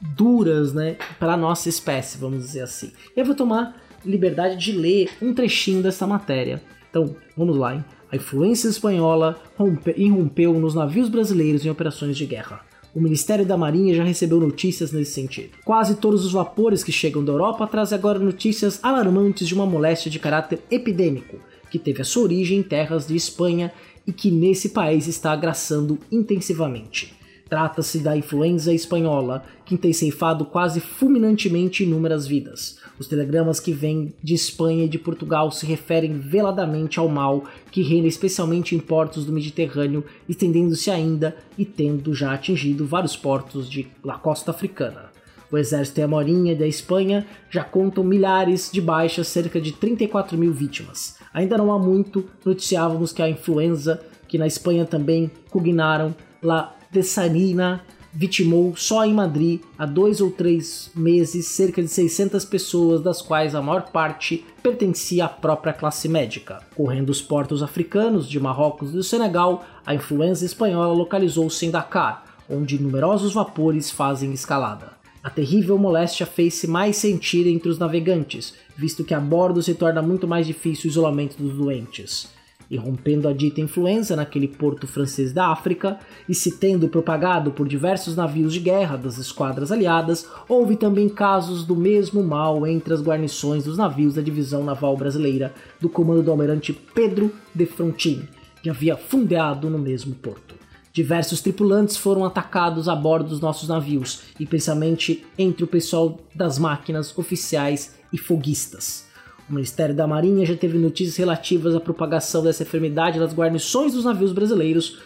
duras, 0.00 0.72
né, 0.72 0.96
para 1.18 1.36
nossa 1.36 1.68
espécie, 1.68 2.18
vamos 2.18 2.44
dizer 2.44 2.62
assim. 2.62 2.92
Eu 3.16 3.24
vou 3.24 3.34
tomar 3.34 3.80
liberdade 4.04 4.56
de 4.56 4.72
ler 4.72 5.10
um 5.20 5.34
trechinho 5.34 5.82
dessa 5.82 6.06
matéria. 6.06 6.62
Então, 6.88 7.14
vamos 7.36 7.56
lá, 7.56 7.74
hein? 7.74 7.84
A 8.10 8.16
influência 8.16 8.68
espanhola 8.68 9.40
rompe, 9.56 9.94
irrompeu 9.96 10.52
nos 10.54 10.74
navios 10.74 11.08
brasileiros 11.08 11.64
em 11.64 11.70
operações 11.70 12.16
de 12.16 12.26
guerra. 12.26 12.60
O 12.92 13.00
Ministério 13.00 13.46
da 13.46 13.56
Marinha 13.56 13.94
já 13.94 14.02
recebeu 14.02 14.40
notícias 14.40 14.90
nesse 14.90 15.12
sentido. 15.12 15.50
Quase 15.64 15.94
todos 15.94 16.24
os 16.24 16.32
vapores 16.32 16.82
que 16.82 16.90
chegam 16.90 17.24
da 17.24 17.30
Europa 17.30 17.68
trazem 17.68 17.96
agora 17.96 18.18
notícias 18.18 18.80
alarmantes 18.82 19.46
de 19.46 19.54
uma 19.54 19.64
moléstia 19.64 20.10
de 20.10 20.18
caráter 20.18 20.58
epidêmico, 20.68 21.38
que 21.70 21.78
teve 21.78 22.02
a 22.02 22.04
sua 22.04 22.24
origem 22.24 22.58
em 22.58 22.62
terras 22.64 23.06
de 23.06 23.14
Espanha 23.14 23.72
e 24.04 24.12
que 24.12 24.32
nesse 24.32 24.70
país 24.70 25.06
está 25.06 25.30
agraçando 25.30 26.00
intensivamente. 26.10 27.14
Trata-se 27.50 27.98
da 27.98 28.16
influenza 28.16 28.72
espanhola, 28.72 29.44
que 29.66 29.76
tem 29.76 29.92
ceifado 29.92 30.44
quase 30.44 30.78
fulminantemente 30.78 31.82
inúmeras 31.82 32.24
vidas. 32.24 32.78
Os 32.96 33.08
telegramas 33.08 33.58
que 33.58 33.72
vêm 33.72 34.14
de 34.22 34.34
Espanha 34.34 34.84
e 34.84 34.88
de 34.88 35.00
Portugal 35.00 35.50
se 35.50 35.66
referem 35.66 36.16
veladamente 36.16 37.00
ao 37.00 37.08
mal 37.08 37.42
que 37.72 37.82
reina 37.82 38.06
especialmente 38.06 38.76
em 38.76 38.78
portos 38.78 39.24
do 39.24 39.32
Mediterrâneo, 39.32 40.04
estendendo-se 40.28 40.92
ainda 40.92 41.36
e 41.58 41.64
tendo 41.64 42.14
já 42.14 42.32
atingido 42.32 42.86
vários 42.86 43.16
portos 43.16 43.68
de 43.68 43.88
la 44.04 44.16
costa 44.16 44.52
africana. 44.52 45.10
O 45.50 45.58
exército 45.58 45.98
e 45.98 46.02
a 46.04 46.08
Marinha 46.08 46.54
da 46.54 46.68
Espanha 46.68 47.26
já 47.50 47.64
contam 47.64 48.04
milhares 48.04 48.70
de 48.72 48.80
baixas, 48.80 49.26
cerca 49.26 49.60
de 49.60 49.72
34 49.72 50.38
mil 50.38 50.52
vítimas. 50.52 51.16
Ainda 51.34 51.58
não 51.58 51.72
há 51.72 51.78
muito, 51.80 52.24
noticiávamos 52.44 53.12
que 53.12 53.20
a 53.22 53.28
influenza, 53.28 54.00
que 54.28 54.38
na 54.38 54.46
Espanha 54.46 54.84
também 54.84 55.28
cognaram 55.50 56.14
lá 56.40 56.76
Tessarina 56.92 57.84
vitimou 58.12 58.74
só 58.76 59.04
em 59.04 59.14
Madrid 59.14 59.60
há 59.78 59.86
dois 59.86 60.20
ou 60.20 60.30
três 60.30 60.90
meses 60.92 61.46
cerca 61.46 61.80
de 61.80 61.88
600 61.88 62.44
pessoas, 62.44 63.00
das 63.00 63.22
quais 63.22 63.54
a 63.54 63.62
maior 63.62 63.90
parte 63.90 64.44
pertencia 64.60 65.26
à 65.26 65.28
própria 65.28 65.72
classe 65.72 66.08
médica. 66.08 66.58
Correndo 66.74 67.10
os 67.10 67.22
portos 67.22 67.62
africanos 67.62 68.28
de 68.28 68.40
Marrocos 68.40 68.90
e 68.90 68.94
do 68.94 69.04
Senegal, 69.04 69.64
a 69.86 69.94
influenza 69.94 70.44
espanhola 70.44 70.92
localizou-se 70.92 71.64
em 71.64 71.70
Dakar, 71.70 72.24
onde 72.48 72.82
numerosos 72.82 73.34
vapores 73.34 73.90
fazem 73.92 74.32
escalada. 74.32 74.98
A 75.22 75.30
terrível 75.30 75.78
moléstia 75.78 76.26
fez-se 76.26 76.66
mais 76.66 76.96
sentir 76.96 77.46
entre 77.46 77.68
os 77.68 77.78
navegantes, 77.78 78.54
visto 78.76 79.04
que 79.04 79.14
a 79.14 79.20
bordo 79.20 79.62
se 79.62 79.74
torna 79.74 80.02
muito 80.02 80.26
mais 80.26 80.46
difícil 80.46 80.88
o 80.88 80.90
isolamento 80.90 81.40
dos 81.40 81.54
doentes 81.56 82.39
irrompendo 82.70 83.26
a 83.26 83.32
dita 83.32 83.60
influenza 83.60 84.14
naquele 84.14 84.46
porto 84.46 84.86
francês 84.86 85.32
da 85.32 85.48
África 85.48 85.98
e 86.28 86.34
se 86.34 86.52
tendo 86.52 86.88
propagado 86.88 87.50
por 87.50 87.66
diversos 87.66 88.14
navios 88.14 88.52
de 88.52 88.60
guerra 88.60 88.96
das 88.96 89.18
esquadras 89.18 89.72
aliadas, 89.72 90.28
houve 90.48 90.76
também 90.76 91.08
casos 91.08 91.64
do 91.64 91.74
mesmo 91.74 92.22
mal 92.22 92.64
entre 92.66 92.94
as 92.94 93.02
guarnições 93.02 93.64
dos 93.64 93.76
navios 93.76 94.14
da 94.14 94.22
divisão 94.22 94.62
naval 94.62 94.96
brasileira 94.96 95.52
do 95.80 95.88
comando 95.88 96.22
do 96.22 96.30
almirante 96.30 96.72
Pedro 96.72 97.32
de 97.52 97.66
Frontin, 97.66 98.28
que 98.62 98.70
havia 98.70 98.96
fundeado 98.96 99.68
no 99.68 99.78
mesmo 99.78 100.14
porto. 100.14 100.54
Diversos 100.92 101.40
tripulantes 101.40 101.96
foram 101.96 102.24
atacados 102.24 102.88
a 102.88 102.96
bordo 102.96 103.28
dos 103.28 103.40
nossos 103.40 103.68
navios, 103.68 104.22
e 104.40 104.46
principalmente 104.46 105.24
entre 105.38 105.62
o 105.62 105.68
pessoal 105.68 106.18
das 106.34 106.58
máquinas, 106.58 107.16
oficiais 107.16 107.94
e 108.12 108.18
foguistas. 108.18 109.09
O 109.50 109.54
Ministério 109.54 109.92
da 109.92 110.06
Marinha 110.06 110.46
já 110.46 110.54
teve 110.54 110.78
notícias 110.78 111.16
relativas 111.16 111.74
à 111.74 111.80
propagação 111.80 112.40
dessa 112.44 112.62
enfermidade 112.62 113.18
nas 113.18 113.34
guarnições 113.34 113.92
dos 113.92 114.04
navios 114.04 114.32
brasileiros 114.32 115.00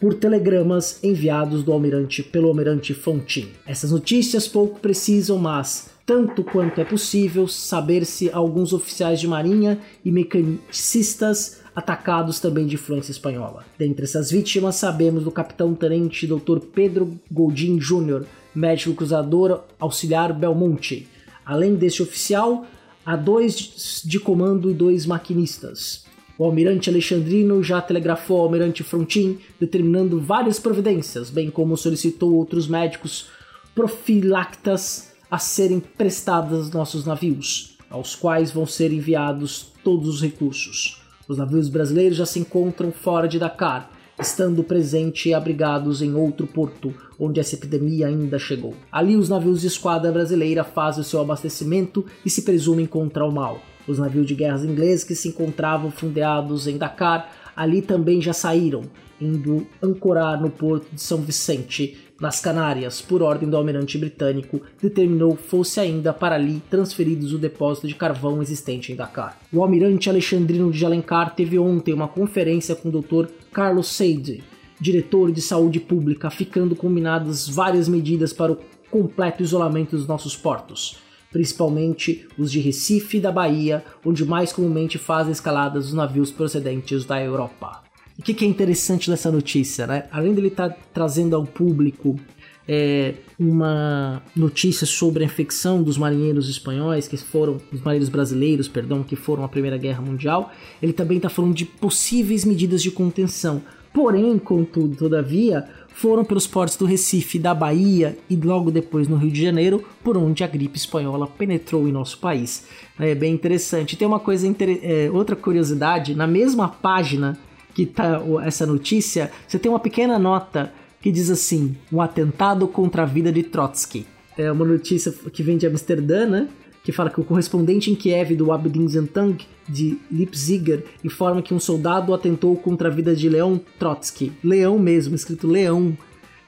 por 0.00 0.14
telegramas 0.14 1.04
enviados 1.04 1.62
do 1.62 1.70
almirante 1.70 2.22
pelo 2.22 2.48
almirante 2.48 2.94
Fontin. 2.94 3.50
Essas 3.66 3.92
notícias 3.92 4.48
pouco 4.48 4.80
precisam, 4.80 5.36
mas 5.36 5.90
tanto 6.06 6.42
quanto 6.42 6.80
é 6.80 6.84
possível 6.84 7.46
saber 7.46 8.06
se 8.06 8.30
alguns 8.30 8.72
oficiais 8.72 9.20
de 9.20 9.28
marinha 9.28 9.78
e 10.02 10.10
mecanicistas 10.10 11.60
atacados 11.76 12.40
também 12.40 12.66
de 12.66 12.76
influência 12.76 13.12
espanhola. 13.12 13.66
Dentre 13.78 14.04
essas 14.04 14.30
vítimas 14.30 14.76
sabemos 14.76 15.24
do 15.24 15.30
capitão-tenente 15.30 16.26
Dr. 16.26 16.60
Pedro 16.74 17.20
Goldin 17.30 17.76
Jr., 17.76 18.24
médico 18.54 18.94
cruzador 18.94 19.60
auxiliar 19.78 20.32
Belmonte. 20.32 21.06
Além 21.44 21.74
deste 21.74 22.02
oficial, 22.02 22.64
há 23.04 23.16
dois 23.16 24.02
de 24.04 24.18
comando 24.20 24.70
e 24.70 24.74
dois 24.74 25.06
maquinistas. 25.06 26.04
O 26.38 26.44
almirante 26.44 26.88
Alexandrino 26.88 27.62
já 27.62 27.82
telegrafou 27.82 28.38
ao 28.38 28.44
almirante 28.44 28.82
Frontin, 28.82 29.38
determinando 29.58 30.18
várias 30.18 30.58
providências, 30.58 31.28
bem 31.28 31.50
como 31.50 31.76
solicitou 31.76 32.34
outros 32.34 32.66
médicos 32.66 33.26
profilactas 33.74 35.12
a 35.30 35.38
serem 35.38 35.80
prestados 35.80 36.58
aos 36.58 36.70
nossos 36.70 37.04
navios, 37.04 37.76
aos 37.90 38.14
quais 38.14 38.50
vão 38.50 38.66
ser 38.66 38.92
enviados 38.92 39.66
todos 39.84 40.08
os 40.08 40.22
recursos. 40.22 41.00
Os 41.28 41.38
navios 41.38 41.68
brasileiros 41.68 42.16
já 42.16 42.26
se 42.26 42.40
encontram 42.40 42.90
fora 42.90 43.28
de 43.28 43.38
Dakar, 43.38 43.90
estando 44.20 44.62
presente 44.62 45.28
e 45.28 45.34
abrigados 45.34 46.02
em 46.02 46.14
outro 46.14 46.46
porto, 46.46 46.92
onde 47.18 47.40
essa 47.40 47.54
epidemia 47.54 48.06
ainda 48.06 48.38
chegou. 48.38 48.74
Ali 48.92 49.16
os 49.16 49.28
navios 49.28 49.62
de 49.62 49.66
esquadra 49.66 50.12
brasileira 50.12 50.62
fazem 50.62 51.00
o 51.00 51.04
seu 51.04 51.20
abastecimento 51.20 52.04
e 52.24 52.30
se 52.30 52.42
presume 52.42 52.82
encontrar 52.82 53.26
o 53.26 53.32
mal. 53.32 53.60
Os 53.88 53.98
navios 53.98 54.26
de 54.26 54.34
guerras 54.34 54.64
ingleses 54.64 55.04
que 55.04 55.14
se 55.14 55.28
encontravam 55.28 55.90
fundeados 55.90 56.66
em 56.66 56.76
Dakar 56.76 57.32
ali 57.56 57.82
também 57.82 58.20
já 58.20 58.32
saíram, 58.32 58.82
indo 59.20 59.66
ancorar 59.82 60.40
no 60.40 60.50
porto 60.50 60.86
de 60.92 61.00
São 61.00 61.18
Vicente, 61.18 61.98
nas 62.20 62.38
Canárias, 62.38 63.00
por 63.00 63.22
ordem 63.22 63.48
do 63.48 63.56
almirante 63.56 63.96
britânico, 63.96 64.60
determinou 64.80 65.34
fosse 65.34 65.80
ainda 65.80 66.12
para 66.12 66.34
ali 66.34 66.62
transferidos 66.68 67.32
o 67.32 67.38
depósito 67.38 67.88
de 67.88 67.94
carvão 67.94 68.42
existente 68.42 68.92
em 68.92 68.96
Dakar. 68.96 69.38
O 69.50 69.62
almirante 69.62 70.10
Alexandrino 70.10 70.70
de 70.70 70.84
Alencar 70.84 71.34
teve 71.34 71.58
ontem 71.58 71.94
uma 71.94 72.06
conferência 72.06 72.76
com 72.76 72.90
o 72.90 73.00
Dr. 73.00 73.30
Carlos 73.50 73.88
Seide, 73.88 74.44
diretor 74.78 75.32
de 75.32 75.40
saúde 75.40 75.80
pública, 75.80 76.28
ficando 76.28 76.76
combinadas 76.76 77.48
várias 77.48 77.88
medidas 77.88 78.34
para 78.34 78.52
o 78.52 78.58
completo 78.90 79.42
isolamento 79.42 79.96
dos 79.96 80.06
nossos 80.06 80.36
portos 80.36 81.00
principalmente 81.30 82.26
os 82.36 82.50
de 82.50 82.58
Recife 82.58 83.18
e 83.18 83.20
da 83.20 83.30
Bahia, 83.30 83.84
onde 84.04 84.24
mais 84.24 84.52
comumente 84.52 84.98
fazem 84.98 85.32
escaladas 85.32 85.86
os 85.86 85.94
navios 85.94 86.30
procedentes 86.30 87.04
da 87.04 87.22
Europa. 87.22 87.82
O 88.20 88.22
que, 88.22 88.34
que 88.34 88.44
é 88.44 88.48
interessante 88.48 89.08
dessa 89.08 89.32
notícia, 89.32 89.86
né? 89.86 90.04
Além 90.12 90.34
dele 90.34 90.48
estar 90.48 90.68
tá 90.68 90.76
trazendo 90.92 91.34
ao 91.34 91.46
público 91.46 92.20
é, 92.68 93.14
uma 93.38 94.22
notícia 94.36 94.86
sobre 94.86 95.24
a 95.24 95.26
infecção 95.26 95.82
dos 95.82 95.96
marinheiros 95.96 96.46
espanhóis 96.46 97.08
que 97.08 97.16
foram, 97.16 97.56
os 97.72 97.80
marinheiros 97.80 98.10
brasileiros, 98.10 98.68
perdão, 98.68 99.02
que 99.02 99.16
foram 99.16 99.42
à 99.42 99.48
Primeira 99.48 99.78
Guerra 99.78 100.02
Mundial, 100.02 100.52
ele 100.82 100.92
também 100.92 101.16
está 101.16 101.30
falando 101.30 101.54
de 101.54 101.64
possíveis 101.64 102.44
medidas 102.44 102.82
de 102.82 102.90
contenção. 102.90 103.62
Porém, 103.90 104.38
contudo, 104.38 104.96
todavia, 104.96 105.66
foram 105.88 106.22
pelos 106.22 106.46
portos 106.46 106.76
do 106.76 106.84
Recife, 106.84 107.38
da 107.38 107.54
Bahia 107.54 108.18
e 108.28 108.36
logo 108.36 108.70
depois 108.70 109.08
no 109.08 109.16
Rio 109.16 109.30
de 109.30 109.40
Janeiro, 109.40 109.82
por 110.04 110.18
onde 110.18 110.44
a 110.44 110.46
gripe 110.46 110.76
espanhola 110.76 111.26
penetrou 111.26 111.88
em 111.88 111.92
nosso 111.92 112.18
país. 112.18 112.66
É 112.98 113.14
bem 113.14 113.32
interessante. 113.32 113.96
Tem 113.96 114.06
uma 114.06 114.20
coisa, 114.20 114.46
é, 114.82 115.10
outra 115.10 115.34
curiosidade, 115.34 116.14
na 116.14 116.26
mesma 116.26 116.68
página 116.68 117.38
que 117.74 117.86
tá 117.86 118.22
essa 118.44 118.66
notícia, 118.66 119.30
você 119.46 119.58
tem 119.58 119.70
uma 119.70 119.80
pequena 119.80 120.18
nota 120.18 120.72
que 121.00 121.10
diz 121.10 121.30
assim: 121.30 121.76
um 121.92 122.00
atentado 122.00 122.66
contra 122.68 123.02
a 123.02 123.06
vida 123.06 123.32
de 123.32 123.42
Trotsky. 123.42 124.06
É 124.36 124.50
uma 124.50 124.64
notícia 124.64 125.12
que 125.32 125.42
vem 125.42 125.56
de 125.56 125.66
Amsterdã, 125.66 126.26
né? 126.26 126.48
que 126.82 126.92
fala 126.92 127.10
que 127.10 127.20
o 127.20 127.24
correspondente 127.24 127.90
em 127.90 127.94
Kiev 127.94 128.34
do 128.34 128.52
Abdin 128.52 128.88
Zentang 128.88 129.46
de 129.68 129.98
Leipziger 130.10 130.84
informa 131.04 131.42
que 131.42 131.52
um 131.54 131.60
soldado 131.60 132.14
atentou 132.14 132.56
contra 132.56 132.88
a 132.88 132.90
vida 132.90 133.14
de 133.14 133.28
Leon 133.28 133.58
Trotsky, 133.78 134.32
Leão 134.42 134.78
mesmo, 134.78 135.14
escrito 135.14 135.46
Leão 135.46 135.96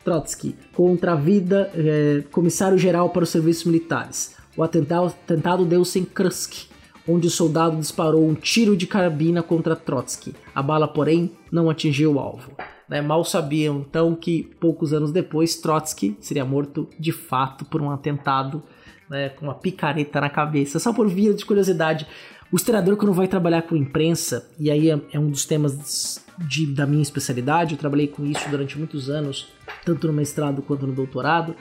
Trotsky, 0.05 0.55
contra 0.73 1.13
a 1.13 1.17
vida 1.17 1.71
é, 1.75 2.25
comissário-geral 2.33 3.11
para 3.11 3.25
os 3.25 3.29
serviços 3.29 3.65
militares. 3.65 4.35
O 4.57 4.63
atentado, 4.63 5.07
atentado 5.07 5.65
deu-se 5.65 5.99
em 5.99 6.05
onde 7.07 7.27
o 7.27 7.31
soldado 7.31 7.77
disparou 7.77 8.27
um 8.27 8.35
tiro 8.35 8.77
de 8.77 8.87
carabina 8.87 9.43
contra 9.43 9.77
Trotsky. 9.77 10.35
A 10.55 10.63
bala, 10.63 10.87
porém, 10.87 11.33
não 11.51 11.69
atingiu 11.69 12.15
o 12.15 12.19
alvo. 12.19 12.53
Né? 12.89 13.01
Mal 13.01 13.25
sabiam 13.25 13.85
então 13.89 14.15
que 14.15 14.43
poucos 14.61 14.93
anos 14.93 15.11
depois 15.11 15.57
Trotsky 15.57 16.17
seria 16.21 16.45
morto 16.45 16.89
de 16.99 17.13
fato 17.13 17.65
por 17.65 17.81
um 17.81 17.91
atentado 17.91 18.63
né, 19.09 19.29
com 19.31 19.47
uma 19.47 19.55
picareta 19.55 20.21
na 20.21 20.31
cabeça, 20.31 20.79
só 20.79 20.93
por 20.93 21.09
via 21.09 21.35
de 21.35 21.45
curiosidade. 21.45 22.07
O 22.51 22.57
historiador, 22.57 22.97
quando 22.97 23.13
vai 23.13 23.27
trabalhar 23.27 23.63
com 23.63 23.75
imprensa, 23.75 24.51
e 24.59 24.71
aí 24.71 24.91
é, 24.91 25.01
é 25.13 25.19
um 25.19 25.31
dos 25.31 25.45
temas 25.45 26.23
de, 26.39 26.67
da 26.67 26.87
minha 26.87 27.03
especialidade, 27.03 27.73
eu 27.73 27.79
trabalhei 27.79 28.09
com 28.09 28.25
isso 28.25 28.49
durante 28.51 28.77
muitos 28.77 29.09
anos, 29.09 29.49
tanto 29.85 30.07
no 30.07 30.13
mestrado 30.13 30.61
quanto 30.63 30.87
no 30.87 30.93
doutorado, 30.93 31.57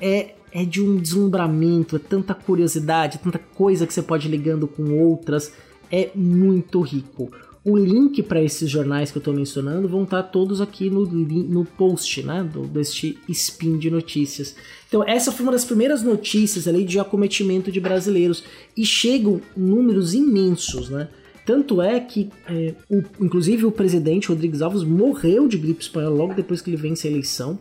é, 0.00 0.34
é 0.52 0.64
de 0.64 0.82
um 0.82 0.96
deslumbramento, 0.96 1.96
é 1.96 1.98
tanta 1.98 2.34
curiosidade, 2.34 3.18
tanta 3.18 3.38
coisa 3.38 3.86
que 3.86 3.94
você 3.94 4.02
pode 4.02 4.28
ir 4.28 4.30
ligando 4.30 4.66
com 4.66 4.98
outras, 4.98 5.52
é 5.90 6.10
muito 6.14 6.80
rico. 6.80 7.30
O 7.62 7.76
link 7.76 8.22
para 8.22 8.42
esses 8.42 8.70
jornais 8.70 9.10
que 9.10 9.18
eu 9.18 9.20
estou 9.20 9.34
mencionando 9.34 9.86
vão 9.86 10.04
estar 10.04 10.22
tá 10.22 10.28
todos 10.28 10.62
aqui 10.62 10.88
no, 10.88 11.04
no 11.04 11.64
post, 11.64 12.22
né, 12.22 12.42
do, 12.42 12.62
deste 12.62 13.18
spin 13.28 13.76
de 13.78 13.90
notícias. 13.90 14.56
Então 14.88 15.06
essa 15.06 15.30
foi 15.30 15.44
uma 15.44 15.52
das 15.52 15.64
primeiras 15.64 16.02
notícias 16.02 16.66
ali 16.66 16.84
de 16.84 16.98
acometimento 16.98 17.70
de 17.70 17.78
brasileiros 17.78 18.44
e 18.74 18.84
chegam 18.86 19.42
números 19.54 20.14
imensos, 20.14 20.88
né? 20.88 21.08
Tanto 21.44 21.82
é 21.82 21.98
que, 21.98 22.30
é, 22.46 22.74
o, 22.88 23.02
inclusive, 23.20 23.66
o 23.66 23.72
presidente 23.72 24.28
Rodrigues 24.28 24.62
Alves 24.62 24.84
morreu 24.84 25.48
de 25.48 25.58
gripe 25.58 25.82
espanhola 25.82 26.14
logo 26.14 26.34
depois 26.34 26.60
que 26.60 26.70
ele 26.70 26.76
vence 26.76 27.08
a 27.08 27.10
eleição. 27.10 27.58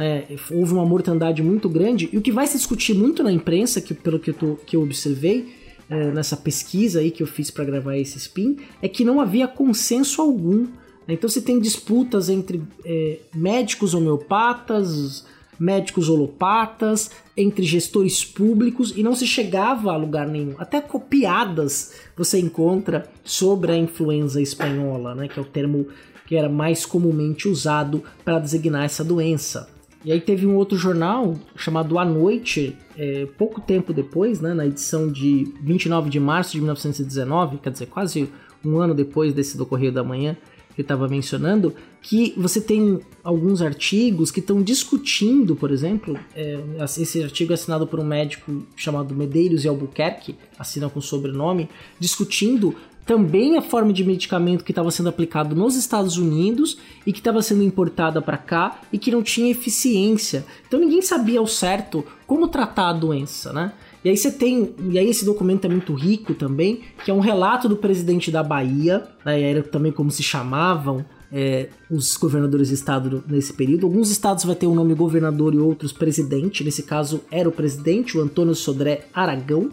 É, 0.00 0.24
houve 0.50 0.72
uma 0.72 0.86
mortandade 0.86 1.42
muito 1.42 1.68
grande. 1.68 2.08
E 2.10 2.16
o 2.16 2.22
que 2.22 2.32
vai 2.32 2.46
se 2.46 2.56
discutir 2.56 2.94
muito 2.94 3.22
na 3.22 3.30
imprensa, 3.30 3.80
que, 3.80 3.92
pelo 3.92 4.18
que 4.18 4.30
eu, 4.30 4.34
tô, 4.34 4.56
que 4.66 4.74
eu 4.74 4.82
observei, 4.82 5.54
é, 5.90 6.10
nessa 6.10 6.36
pesquisa 6.36 7.00
aí 7.00 7.10
que 7.10 7.22
eu 7.22 7.26
fiz 7.26 7.50
para 7.50 7.64
gravar 7.64 7.96
esse 7.98 8.16
spin, 8.16 8.56
é 8.80 8.88
que 8.88 9.04
não 9.04 9.20
havia 9.20 9.46
consenso 9.46 10.22
algum. 10.22 10.62
Né? 11.06 11.14
Então 11.14 11.28
você 11.28 11.42
tem 11.42 11.60
disputas 11.60 12.30
entre 12.30 12.62
é, 12.84 13.18
médicos 13.34 13.92
homeopatas, 13.92 15.26
médicos 15.58 16.08
holopatas, 16.08 17.10
entre 17.36 17.66
gestores 17.66 18.24
públicos 18.24 18.94
e 18.96 19.02
não 19.02 19.14
se 19.14 19.26
chegava 19.26 19.92
a 19.92 19.96
lugar 19.96 20.26
nenhum. 20.26 20.54
Até 20.56 20.80
copiadas 20.80 21.92
você 22.16 22.38
encontra 22.38 23.06
sobre 23.22 23.72
a 23.72 23.76
influenza 23.76 24.40
espanhola, 24.40 25.14
né, 25.14 25.28
que 25.28 25.38
é 25.38 25.42
o 25.42 25.44
termo 25.44 25.88
que 26.26 26.36
era 26.36 26.48
mais 26.48 26.86
comumente 26.86 27.48
usado 27.48 28.02
para 28.24 28.38
designar 28.38 28.84
essa 28.84 29.04
doença. 29.04 29.68
E 30.04 30.12
aí 30.12 30.20
teve 30.20 30.46
um 30.46 30.56
outro 30.56 30.78
jornal 30.78 31.36
chamado 31.54 31.98
A 31.98 32.04
Noite, 32.04 32.76
é, 32.96 33.26
pouco 33.36 33.60
tempo 33.60 33.92
depois, 33.92 34.40
né, 34.40 34.54
na 34.54 34.66
edição 34.66 35.10
de 35.10 35.52
29 35.60 36.08
de 36.08 36.18
março 36.18 36.52
de 36.52 36.58
1919, 36.58 37.58
quer 37.58 37.70
dizer, 37.70 37.86
quase 37.86 38.28
um 38.64 38.78
ano 38.78 38.94
depois 38.94 39.34
desse 39.34 39.58
do 39.58 39.66
Correio 39.66 39.92
da 39.92 40.02
Manhã 40.02 40.36
que 40.74 40.80
eu 40.80 40.84
estava 40.84 41.08
mencionando, 41.08 41.74
que 42.00 42.32
você 42.36 42.60
tem 42.60 43.00
alguns 43.22 43.60
artigos 43.60 44.30
que 44.30 44.40
estão 44.40 44.62
discutindo, 44.62 45.56
por 45.56 45.70
exemplo, 45.70 46.18
é, 46.34 46.58
esse 46.98 47.22
artigo 47.22 47.52
é 47.52 47.54
assinado 47.54 47.86
por 47.86 47.98
um 47.98 48.04
médico 48.04 48.64
chamado 48.76 49.14
Medeiros 49.14 49.64
e 49.64 49.68
Albuquerque, 49.68 50.36
assina 50.58 50.88
com 50.88 51.00
sobrenome, 51.00 51.68
discutindo 51.98 52.74
também 53.10 53.56
a 53.56 53.60
forma 53.60 53.92
de 53.92 54.04
medicamento 54.04 54.62
que 54.62 54.70
estava 54.70 54.88
sendo 54.88 55.08
aplicado 55.08 55.56
nos 55.56 55.74
Estados 55.74 56.16
Unidos 56.16 56.78
e 57.04 57.12
que 57.12 57.18
estava 57.18 57.42
sendo 57.42 57.64
importada 57.64 58.22
para 58.22 58.36
cá 58.36 58.82
e 58.92 58.98
que 58.98 59.10
não 59.10 59.20
tinha 59.20 59.50
eficiência. 59.50 60.46
Então 60.68 60.78
ninguém 60.78 61.02
sabia 61.02 61.40
ao 61.40 61.46
certo 61.48 62.04
como 62.24 62.46
tratar 62.46 62.90
a 62.90 62.92
doença, 62.92 63.52
né? 63.52 63.72
E 64.04 64.10
aí 64.10 64.16
você 64.16 64.30
tem, 64.30 64.76
e 64.88 64.96
aí 64.96 65.10
esse 65.10 65.24
documento 65.24 65.64
é 65.64 65.68
muito 65.68 65.92
rico 65.92 66.34
também, 66.34 66.82
que 67.04 67.10
é 67.10 67.14
um 67.14 67.18
relato 67.18 67.68
do 67.68 67.74
presidente 67.74 68.30
da 68.30 68.44
Bahia, 68.44 69.02
né, 69.24 69.42
era 69.42 69.60
também 69.64 69.90
como 69.90 70.12
se 70.12 70.22
chamavam 70.22 71.04
é, 71.32 71.68
os 71.90 72.16
governadores 72.16 72.68
de 72.68 72.74
estado 72.74 73.24
nesse 73.26 73.52
período. 73.52 73.86
Alguns 73.86 74.08
estados 74.12 74.44
vai 74.44 74.54
ter 74.54 74.68
o 74.68 74.70
um 74.70 74.74
nome 74.76 74.94
governador 74.94 75.52
e 75.52 75.58
outros 75.58 75.92
presidente. 75.92 76.62
Nesse 76.62 76.84
caso 76.84 77.22
era 77.28 77.48
o 77.48 77.52
presidente, 77.52 78.16
o 78.16 78.20
Antônio 78.20 78.54
Sodré 78.54 79.08
Aragão, 79.12 79.68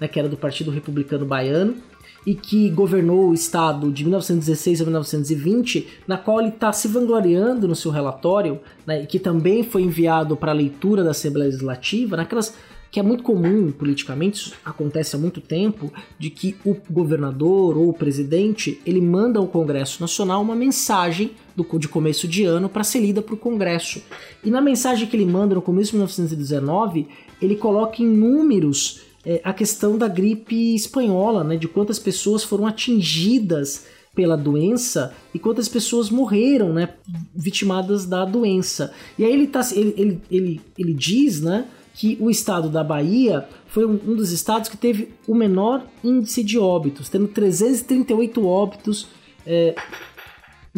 né, 0.00 0.06
que 0.06 0.20
era 0.20 0.28
do 0.28 0.36
Partido 0.36 0.70
Republicano 0.70 1.26
Baiano 1.26 1.88
e 2.28 2.34
que 2.34 2.68
governou 2.68 3.30
o 3.30 3.32
estado 3.32 3.90
de 3.90 4.04
1916 4.04 4.82
a 4.82 4.84
1920, 4.84 5.88
na 6.06 6.18
qual 6.18 6.40
ele 6.40 6.50
está 6.50 6.70
se 6.74 6.86
vangloriando 6.86 7.66
no 7.66 7.74
seu 7.74 7.90
relatório, 7.90 8.60
né, 8.86 9.06
que 9.06 9.18
também 9.18 9.62
foi 9.62 9.80
enviado 9.80 10.36
para 10.36 10.52
leitura 10.52 11.02
da 11.02 11.12
Assembleia 11.12 11.46
Legislativa, 11.46 12.18
naquelas 12.18 12.52
que 12.90 13.00
é 13.00 13.02
muito 13.02 13.22
comum 13.22 13.72
politicamente, 13.72 14.36
isso 14.36 14.54
acontece 14.62 15.16
há 15.16 15.18
muito 15.18 15.40
tempo, 15.40 15.90
de 16.18 16.28
que 16.28 16.54
o 16.66 16.76
governador 16.90 17.78
ou 17.78 17.88
o 17.88 17.94
presidente 17.94 18.78
ele 18.84 19.00
manda 19.00 19.38
ao 19.38 19.46
Congresso 19.46 19.98
Nacional 20.02 20.42
uma 20.42 20.54
mensagem 20.54 21.30
do, 21.56 21.66
de 21.78 21.88
começo 21.88 22.28
de 22.28 22.44
ano 22.44 22.68
para 22.68 22.84
ser 22.84 23.00
lida 23.00 23.22
para 23.22 23.34
o 23.34 23.38
Congresso. 23.38 24.02
E 24.44 24.50
na 24.50 24.60
mensagem 24.60 25.08
que 25.08 25.16
ele 25.16 25.24
manda 25.24 25.54
no 25.54 25.62
começo 25.62 25.92
de 25.92 25.96
1919, 25.96 27.08
ele 27.40 27.56
coloca 27.56 28.02
em 28.02 28.06
números 28.06 29.07
é, 29.28 29.42
a 29.44 29.52
questão 29.52 29.98
da 29.98 30.08
gripe 30.08 30.74
espanhola, 30.74 31.44
né, 31.44 31.58
de 31.58 31.68
quantas 31.68 31.98
pessoas 31.98 32.42
foram 32.42 32.66
atingidas 32.66 33.84
pela 34.14 34.38
doença 34.38 35.14
e 35.34 35.38
quantas 35.38 35.68
pessoas 35.68 36.08
morreram, 36.08 36.72
né, 36.72 36.94
vitimadas 37.36 38.06
da 38.06 38.24
doença. 38.24 38.90
E 39.18 39.26
aí 39.26 39.30
ele, 39.30 39.46
tá, 39.46 39.60
ele, 39.72 39.94
ele, 39.98 40.20
ele, 40.30 40.60
ele 40.78 40.94
diz, 40.94 41.42
né, 41.42 41.66
que 41.94 42.16
o 42.18 42.30
estado 42.30 42.70
da 42.70 42.82
Bahia 42.82 43.46
foi 43.66 43.84
um, 43.84 44.00
um 44.06 44.16
dos 44.16 44.32
estados 44.32 44.70
que 44.70 44.78
teve 44.78 45.10
o 45.26 45.34
menor 45.34 45.84
índice 46.02 46.42
de 46.42 46.58
óbitos, 46.58 47.10
tendo 47.10 47.28
338 47.28 48.46
óbitos 48.46 49.08
é, 49.46 49.74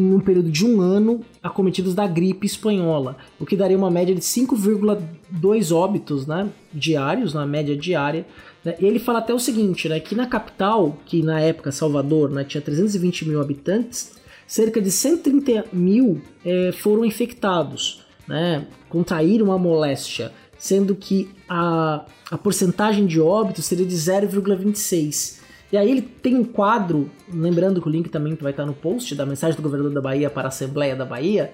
em 0.00 0.14
um 0.14 0.21
período 0.21 0.50
de 0.50 0.64
um 0.64 0.80
ano 0.80 1.21
acometidos 1.42 1.95
da 1.95 2.07
gripe 2.07 2.47
espanhola, 2.47 3.16
o 3.38 3.45
que 3.45 3.57
daria 3.57 3.76
uma 3.76 3.90
média 3.90 4.14
de 4.14 4.21
5,2 4.21 5.75
óbitos 5.75 6.26
né, 6.26 6.49
diários, 6.73 7.35
na 7.35 7.47
média 7.47 7.76
diária. 7.76 8.26
Né? 8.64 8.75
E 8.80 8.87
ele 8.87 8.99
fala 8.99 9.19
até 9.19 9.35
o 9.35 9.38
seguinte, 9.38 9.88
né, 9.88 10.00
que 10.00 10.14
na 10.14 10.26
capital, 10.26 10.97
que 11.04 11.23
na 11.23 11.40
época 11.40 11.71
Salvador 11.71 12.30
né, 12.30 12.45
tinha 12.45 12.61
320 12.61 13.28
mil 13.28 13.40
habitantes, 13.40 14.12
cerca 14.47 14.80
de 14.80 14.90
130 14.90 15.66
mil 15.73 16.21
é, 16.45 16.73
foram 16.73 17.04
infectados, 17.04 18.04
né, 18.26 18.66
contraíram 18.88 19.52
a 19.52 19.59
moléstia 19.59 20.33
sendo 20.61 20.95
que 20.95 21.30
a, 21.49 22.04
a 22.30 22.37
porcentagem 22.37 23.07
de 23.07 23.19
óbito 23.19 23.62
seria 23.62 23.87
de 23.87 23.97
0,26. 23.97 25.39
E 25.73 25.77
aí 25.77 25.91
ele 25.91 26.03
tem 26.03 26.35
um 26.35 26.45
quadro, 26.45 27.11
lembrando 27.33 27.81
que 27.81 27.89
o 27.89 27.91
link 27.91 28.09
também 28.09 28.35
vai 28.35 28.50
estar 28.50 28.67
no 28.67 28.75
post, 28.75 29.15
da 29.15 29.25
mensagem 29.25 29.57
do 29.57 29.62
governador 29.62 29.93
da 29.93 30.00
Bahia 30.00 30.29
para 30.29 30.45
a 30.45 30.49
Assembleia 30.49 30.97
da 30.97 31.05
Bahia, 31.05 31.53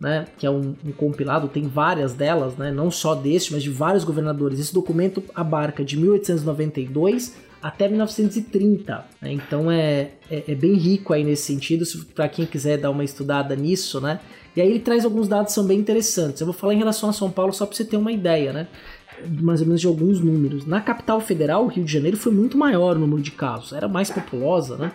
né, 0.00 0.26
que 0.38 0.46
é 0.46 0.50
um, 0.50 0.74
um, 0.84 0.92
compilado, 0.92 1.48
tem 1.48 1.64
várias 1.64 2.14
delas, 2.14 2.56
né, 2.56 2.70
não 2.70 2.90
só 2.90 3.14
deste, 3.14 3.52
mas 3.52 3.62
de 3.62 3.70
vários 3.70 4.04
governadores. 4.04 4.60
Esse 4.60 4.72
documento 4.72 5.22
abarca 5.34 5.84
de 5.84 5.96
1892 5.96 7.34
até 7.60 7.88
1930, 7.88 9.04
né, 9.20 9.32
então 9.32 9.70
é, 9.70 10.12
é, 10.30 10.44
é, 10.48 10.54
bem 10.54 10.74
rico 10.74 11.12
aí 11.12 11.24
nesse 11.24 11.42
sentido, 11.42 11.84
para 12.14 12.28
quem 12.28 12.46
quiser 12.46 12.78
dar 12.78 12.90
uma 12.90 13.02
estudada 13.02 13.56
nisso, 13.56 14.00
né, 14.00 14.20
e 14.58 14.60
aí 14.60 14.70
ele 14.70 14.80
traz 14.80 15.04
alguns 15.04 15.28
dados 15.28 15.48
que 15.48 15.52
são 15.52 15.64
bem 15.64 15.78
interessantes. 15.78 16.40
Eu 16.40 16.46
vou 16.46 16.54
falar 16.54 16.74
em 16.74 16.78
relação 16.78 17.08
a 17.08 17.12
São 17.12 17.30
Paulo 17.30 17.52
só 17.52 17.66
para 17.66 17.76
você 17.76 17.84
ter 17.84 17.96
uma 17.96 18.10
ideia, 18.10 18.52
né? 18.52 18.66
Mais 19.40 19.60
ou 19.60 19.66
menos 19.66 19.80
de 19.80 19.86
alguns 19.86 20.20
números. 20.20 20.66
Na 20.66 20.80
capital 20.80 21.20
federal, 21.20 21.64
o 21.64 21.68
Rio 21.68 21.84
de 21.84 21.92
Janeiro, 21.92 22.16
foi 22.16 22.32
muito 22.32 22.56
maior 22.56 22.96
o 22.96 23.00
número 23.00 23.22
de 23.22 23.30
casos, 23.30 23.72
era 23.72 23.88
mais 23.88 24.10
populosa, 24.10 24.76
né? 24.76 24.92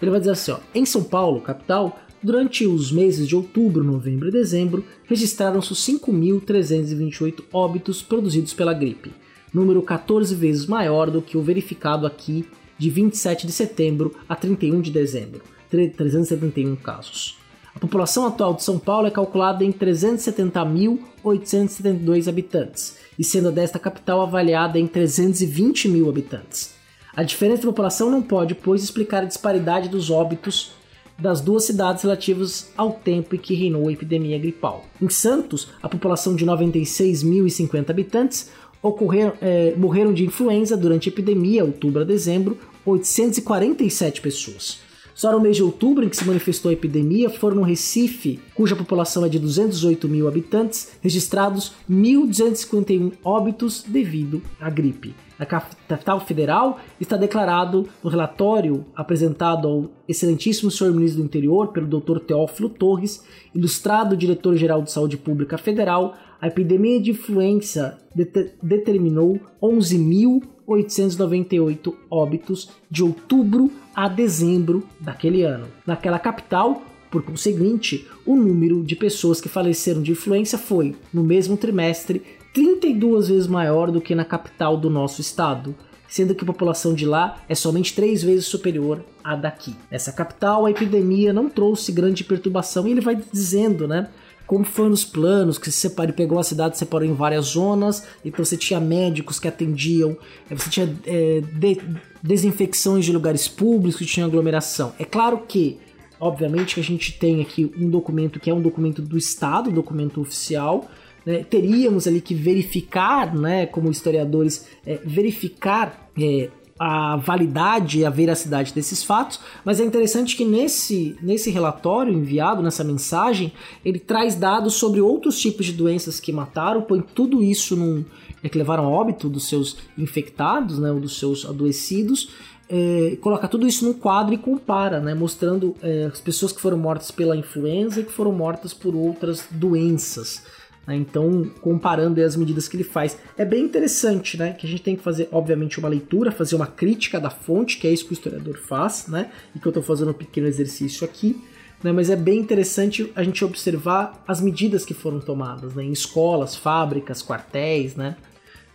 Ele 0.00 0.10
vai 0.10 0.20
dizer 0.20 0.32
assim: 0.32 0.52
ó, 0.52 0.58
em 0.74 0.84
São 0.84 1.02
Paulo, 1.02 1.40
capital, 1.40 1.98
durante 2.22 2.66
os 2.66 2.90
meses 2.90 3.28
de 3.28 3.36
outubro, 3.36 3.84
novembro 3.84 4.28
e 4.28 4.32
dezembro, 4.32 4.84
registraram-se 5.04 5.72
5.328 5.74 7.44
óbitos 7.52 8.02
produzidos 8.02 8.52
pela 8.52 8.74
gripe, 8.74 9.12
número 9.52 9.82
14 9.82 10.34
vezes 10.34 10.66
maior 10.66 11.10
do 11.10 11.22
que 11.22 11.36
o 11.36 11.42
verificado 11.42 12.06
aqui 12.06 12.44
de 12.78 12.90
27 12.90 13.46
de 13.46 13.52
setembro 13.52 14.14
a 14.28 14.34
31 14.34 14.80
de 14.80 14.90
dezembro, 14.90 15.42
371 15.70 16.76
casos. 16.76 17.35
A 17.76 17.78
população 17.78 18.26
atual 18.26 18.54
de 18.54 18.62
São 18.62 18.78
Paulo 18.78 19.06
é 19.06 19.10
calculada 19.10 19.62
em 19.62 19.70
370.872 19.70 22.26
habitantes, 22.26 22.96
e 23.18 23.24
sendo 23.24 23.52
desta 23.52 23.78
capital 23.78 24.22
avaliada 24.22 24.78
em 24.78 24.86
320 24.86 25.90
mil 25.90 26.08
habitantes. 26.08 26.74
A 27.14 27.22
diferença 27.22 27.60
de 27.60 27.66
população 27.66 28.10
não 28.10 28.22
pode, 28.22 28.54
pois, 28.54 28.82
explicar 28.82 29.24
a 29.24 29.26
disparidade 29.26 29.90
dos 29.90 30.10
óbitos 30.10 30.72
das 31.18 31.42
duas 31.42 31.64
cidades 31.64 32.02
relativos 32.02 32.68
ao 32.78 32.92
tempo 32.92 33.34
em 33.34 33.38
que 33.38 33.54
reinou 33.54 33.88
a 33.88 33.92
epidemia 33.92 34.38
gripal. 34.38 34.86
Em 35.00 35.08
Santos, 35.10 35.68
a 35.82 35.88
população 35.88 36.34
de 36.34 36.46
96.050 36.46 37.90
habitantes 37.90 38.50
ocorreram, 38.82 39.34
é, 39.42 39.74
morreram 39.76 40.14
de 40.14 40.24
influenza 40.24 40.78
durante 40.78 41.10
a 41.10 41.12
epidemia, 41.12 41.62
outubro 41.62 42.00
a 42.00 42.04
dezembro, 42.04 42.56
847 42.86 44.22
pessoas. 44.22 44.85
Só 45.16 45.32
no 45.32 45.40
mês 45.40 45.56
de 45.56 45.62
outubro, 45.62 46.04
em 46.04 46.10
que 46.10 46.16
se 46.16 46.26
manifestou 46.26 46.68
a 46.68 46.74
epidemia, 46.74 47.30
foram 47.30 47.56
no 47.56 47.62
Recife, 47.62 48.38
cuja 48.54 48.76
população 48.76 49.24
é 49.24 49.30
de 49.30 49.38
208 49.38 50.06
mil 50.06 50.28
habitantes, 50.28 50.90
registrados 51.00 51.72
1.251 51.90 53.12
óbitos 53.24 53.82
devido 53.88 54.42
à 54.60 54.68
gripe. 54.68 55.14
Na 55.38 55.44
capital 55.44 56.20
federal 56.20 56.78
está 57.00 57.16
declarado 57.16 57.88
no 58.02 58.08
relatório 58.08 58.86
apresentado 58.94 59.68
ao 59.68 59.90
excelentíssimo 60.08 60.70
senhor 60.70 60.94
ministro 60.94 61.22
do 61.22 61.26
Interior 61.26 61.68
pelo 61.68 61.86
Dr. 61.86 62.20
Teófilo 62.20 62.70
Torres, 62.70 63.22
ilustrado 63.54 64.16
diretor-geral 64.16 64.82
de 64.82 64.90
Saúde 64.90 65.16
Pública 65.16 65.56
Federal, 65.58 66.14
a 66.40 66.48
epidemia 66.48 67.00
de 67.00 67.10
influenza 67.10 67.98
det 68.14 68.54
determinou 68.62 69.38
11.898 69.62 71.94
óbitos 72.10 72.70
de 72.90 73.02
outubro 73.02 73.70
a 73.94 74.08
dezembro 74.08 74.82
daquele 75.00 75.42
ano. 75.42 75.66
Naquela 75.86 76.18
capital, 76.18 76.82
por 77.10 77.22
conseguinte, 77.22 78.06
o 78.26 78.36
número 78.36 78.84
de 78.84 78.94
pessoas 78.96 79.40
que 79.40 79.48
faleceram 79.48 80.02
de 80.02 80.12
influenza 80.12 80.58
foi, 80.58 80.94
no 81.12 81.22
mesmo 81.22 81.56
trimestre, 81.56 82.22
32 82.56 83.28
vezes 83.28 83.46
maior 83.46 83.90
do 83.90 84.00
que 84.00 84.14
na 84.14 84.24
capital 84.24 84.78
do 84.78 84.88
nosso 84.88 85.20
estado, 85.20 85.74
sendo 86.08 86.34
que 86.34 86.42
a 86.42 86.46
população 86.46 86.94
de 86.94 87.04
lá 87.04 87.36
é 87.46 87.54
somente 87.54 87.94
três 87.94 88.22
vezes 88.22 88.46
superior 88.46 89.04
à 89.22 89.36
daqui. 89.36 89.76
Nessa 89.90 90.10
capital, 90.10 90.64
a 90.64 90.70
epidemia 90.70 91.34
não 91.34 91.50
trouxe 91.50 91.92
grande 91.92 92.24
perturbação 92.24 92.88
e 92.88 92.92
ele 92.92 93.02
vai 93.02 93.14
dizendo, 93.14 93.86
né? 93.86 94.08
como 94.46 94.64
foram 94.64 94.92
os 94.92 95.04
planos, 95.04 95.58
que 95.58 95.70
se 95.70 95.76
separou, 95.76 96.14
pegou 96.14 96.38
a 96.38 96.44
cidade, 96.44 96.78
separou 96.78 97.06
em 97.06 97.12
várias 97.12 97.46
zonas, 97.46 98.06
então 98.24 98.42
você 98.42 98.56
tinha 98.56 98.80
médicos 98.80 99.38
que 99.38 99.48
atendiam, 99.48 100.16
você 100.48 100.70
tinha 100.70 100.96
é, 101.04 101.42
de, 101.52 101.78
desinfecções 102.22 103.04
de 103.04 103.12
lugares 103.12 103.48
públicos, 103.48 104.06
tinha 104.06 104.24
aglomeração. 104.24 104.94
É 104.98 105.04
claro 105.04 105.42
que, 105.46 105.78
obviamente, 106.18 106.76
que 106.76 106.80
a 106.80 106.84
gente 106.84 107.18
tem 107.18 107.42
aqui 107.42 107.70
um 107.76 107.90
documento 107.90 108.40
que 108.40 108.48
é 108.48 108.54
um 108.54 108.62
documento 108.62 109.02
do 109.02 109.18
Estado, 109.18 109.70
documento 109.70 110.20
oficial, 110.22 110.88
né? 111.26 111.44
teríamos 111.44 112.06
ali 112.06 112.20
que 112.20 112.34
verificar, 112.34 113.34
né, 113.34 113.66
como 113.66 113.90
historiadores, 113.90 114.66
é, 114.86 115.00
verificar 115.04 116.08
é, 116.18 116.48
a 116.78 117.16
validade 117.16 118.00
e 118.00 118.04
a 118.04 118.10
veracidade 118.10 118.72
desses 118.72 119.02
fatos, 119.02 119.40
mas 119.64 119.80
é 119.80 119.84
interessante 119.84 120.36
que 120.36 120.44
nesse, 120.44 121.16
nesse 121.22 121.50
relatório 121.50 122.12
enviado, 122.12 122.62
nessa 122.62 122.84
mensagem, 122.84 123.52
ele 123.84 123.98
traz 123.98 124.34
dados 124.34 124.74
sobre 124.74 125.00
outros 125.00 125.38
tipos 125.38 125.66
de 125.66 125.72
doenças 125.72 126.20
que 126.20 126.32
mataram, 126.32 126.82
põe 126.82 127.00
tudo 127.00 127.42
isso 127.42 127.74
num. 127.74 128.04
É, 128.42 128.50
que 128.50 128.58
levaram 128.58 128.84
a 128.84 128.88
óbito 128.88 129.30
dos 129.30 129.48
seus 129.48 129.78
infectados, 129.96 130.78
né, 130.78 130.92
ou 130.92 131.00
dos 131.00 131.18
seus 131.18 131.46
adoecidos, 131.46 132.28
é, 132.68 133.16
coloca 133.20 133.48
tudo 133.48 133.66
isso 133.66 133.84
num 133.84 133.94
quadro 133.94 134.34
e 134.34 134.38
compara, 134.38 135.00
né, 135.00 135.14
mostrando 135.14 135.74
é, 135.82 136.10
as 136.12 136.20
pessoas 136.20 136.52
que 136.52 136.60
foram 136.60 136.76
mortas 136.76 137.10
pela 137.10 137.34
influenza 137.34 138.00
e 138.00 138.04
que 138.04 138.12
foram 138.12 138.32
mortas 138.32 138.74
por 138.74 138.94
outras 138.94 139.46
doenças. 139.50 140.42
Né? 140.86 140.96
Então, 140.96 141.50
comparando 141.60 142.22
as 142.22 142.36
medidas 142.36 142.68
que 142.68 142.76
ele 142.76 142.84
faz, 142.84 143.18
é 143.36 143.44
bem 143.44 143.64
interessante, 143.64 144.36
né? 144.38 144.52
Que 144.52 144.66
a 144.66 144.70
gente 144.70 144.82
tem 144.82 144.96
que 144.96 145.02
fazer, 145.02 145.28
obviamente, 145.32 145.78
uma 145.78 145.88
leitura, 145.88 146.30
fazer 146.30 146.54
uma 146.54 146.66
crítica 146.66 147.18
da 147.18 147.30
fonte, 147.30 147.78
que 147.78 147.86
é 147.86 147.92
isso 147.92 148.04
que 148.04 148.12
o 148.12 148.14
historiador 148.14 148.56
faz, 148.58 149.06
né? 149.08 149.30
E 149.54 149.58
que 149.58 149.66
eu 149.66 149.70
estou 149.70 149.82
fazendo 149.82 150.10
um 150.10 150.14
pequeno 150.14 150.46
exercício 150.46 151.04
aqui. 151.04 151.40
Né, 151.82 151.92
mas 151.92 152.08
é 152.08 152.16
bem 152.16 152.38
interessante 152.38 153.12
a 153.14 153.22
gente 153.22 153.44
observar 153.44 154.24
as 154.26 154.40
medidas 154.40 154.84
que 154.84 154.94
foram 154.94 155.20
tomadas 155.20 155.74
né, 155.74 155.84
em 155.84 155.92
escolas, 155.92 156.56
fábricas, 156.56 157.22
quartéis, 157.22 157.94
né, 157.94 158.16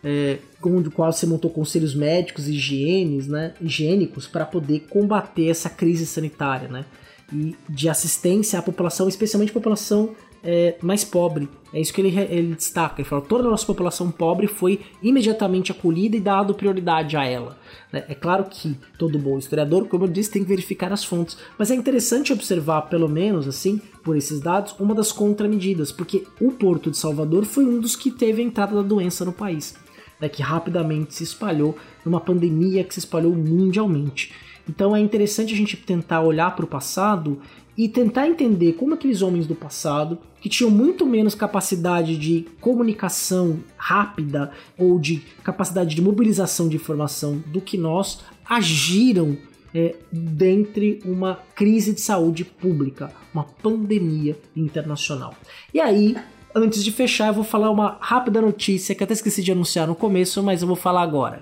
é, 0.04 0.38
com 0.60 0.78
o 0.78 0.92
qual 0.92 1.12
se 1.12 1.26
montou 1.26 1.50
conselhos 1.50 1.96
médicos 1.96 2.48
e 2.48 2.52
higienes, 2.52 3.28
né, 3.28 3.56
higiênicos 3.60 4.28
para 4.28 4.46
poder 4.46 4.82
combater 4.82 5.50
essa 5.50 5.68
crise 5.68 6.06
sanitária 6.06 6.68
né, 6.68 6.86
e 7.34 7.56
de 7.68 7.90
assistência 7.90 8.60
à 8.60 8.62
população, 8.62 9.08
especialmente 9.08 9.50
a 9.50 9.54
população 9.54 10.16
é, 10.44 10.76
mais 10.82 11.04
pobre. 11.04 11.48
É 11.74 11.80
isso 11.80 11.94
que 11.94 12.02
ele, 12.02 12.18
ele 12.20 12.56
destaca. 12.56 13.02
Ele 13.02 13.08
fala: 13.08 13.22
toda 13.22 13.48
a 13.48 13.52
nossa 13.52 13.66
população 13.66 14.12
pobre 14.12 14.48
foi 14.48 14.80
imediatamente 15.02 15.72
acolhida 15.72 16.18
e 16.18 16.20
dado 16.20 16.54
prioridade 16.54 17.16
a 17.16 17.24
ela. 17.24 17.58
Né? 17.92 18.04
É 18.10 18.16
claro 18.16 18.46
que 18.46 18.76
todo 18.98 19.20
bom 19.20 19.38
historiador, 19.38 19.88
como 19.88 20.06
eu 20.06 20.10
disse, 20.10 20.32
tem 20.32 20.44
que 20.44 20.50
verificar 20.50 20.92
as 20.92 21.04
fontes, 21.04 21.38
mas 21.58 21.72
é 21.72 21.76
interessante 21.76 22.34
observar, 22.34 22.84
pelo 22.84 23.08
menos 23.08 23.48
assim, 23.48 23.80
por 24.04 24.18
esses 24.18 24.40
dados, 24.40 24.76
uma 24.80 24.96
das 24.96 25.12
contramedidas, 25.12 25.92
porque 25.92 26.26
o 26.40 26.52
Porto 26.52 26.92
de 26.92 26.98
Salvador 26.98 27.46
foi 27.46 27.66
um 27.66 27.80
dos 27.80 27.96
que 27.96 28.12
teve 28.12 28.42
a 28.42 28.46
entrada 28.46 28.76
da 28.76 28.82
doença 28.82 29.24
no 29.24 29.32
país, 29.32 29.76
né? 30.20 30.28
que 30.28 30.42
rapidamente 30.42 31.14
se 31.14 31.24
espalhou 31.24 31.78
numa 32.04 32.20
pandemia 32.20 32.84
que 32.84 32.94
se 32.94 33.00
espalhou 33.00 33.34
mundialmente. 33.34 34.34
Então 34.68 34.96
é 34.96 35.00
interessante 35.00 35.54
a 35.54 35.58
gente 35.58 35.76
tentar 35.76 36.22
olhar 36.22 36.56
para 36.56 36.66
o 36.66 36.68
passado 36.68 37.40
e 37.82 37.90
tentar 37.90 38.28
entender 38.28 38.74
como 38.74 38.94
aqueles 38.94 39.24
homens 39.24 39.48
do 39.48 39.56
passado, 39.56 40.20
que 40.40 40.48
tinham 40.48 40.70
muito 40.70 41.04
menos 41.04 41.34
capacidade 41.34 42.16
de 42.16 42.46
comunicação 42.60 43.58
rápida 43.76 44.52
ou 44.78 45.00
de 45.00 45.24
capacidade 45.44 45.96
de 45.96 46.00
mobilização 46.00 46.70
de 46.70 46.76
informação 46.76 47.44
do 47.48 47.60
que 47.60 47.80
nós, 47.80 48.20
agiram 48.48 49.36
é, 49.74 49.96
dentre 50.12 51.00
uma 51.04 51.40
crise 51.56 51.92
de 51.92 52.02
saúde 52.02 52.46
pública, 52.46 53.12
uma 53.34 53.46
pandemia 53.46 54.38
internacional. 54.56 55.34
E 55.74 55.80
aí, 55.80 56.16
antes 56.54 56.84
de 56.84 56.92
fechar, 56.92 57.30
eu 57.30 57.34
vou 57.34 57.44
falar 57.44 57.72
uma 57.72 57.98
rápida 58.00 58.40
notícia 58.40 58.94
que 58.94 59.04
até 59.04 59.14
esqueci 59.14 59.42
de 59.42 59.54
anunciar 59.54 59.88
no 59.88 59.96
começo, 59.96 60.44
mas 60.44 60.62
eu 60.62 60.68
vou 60.68 60.78
falar 60.78 61.02
agora. 61.02 61.42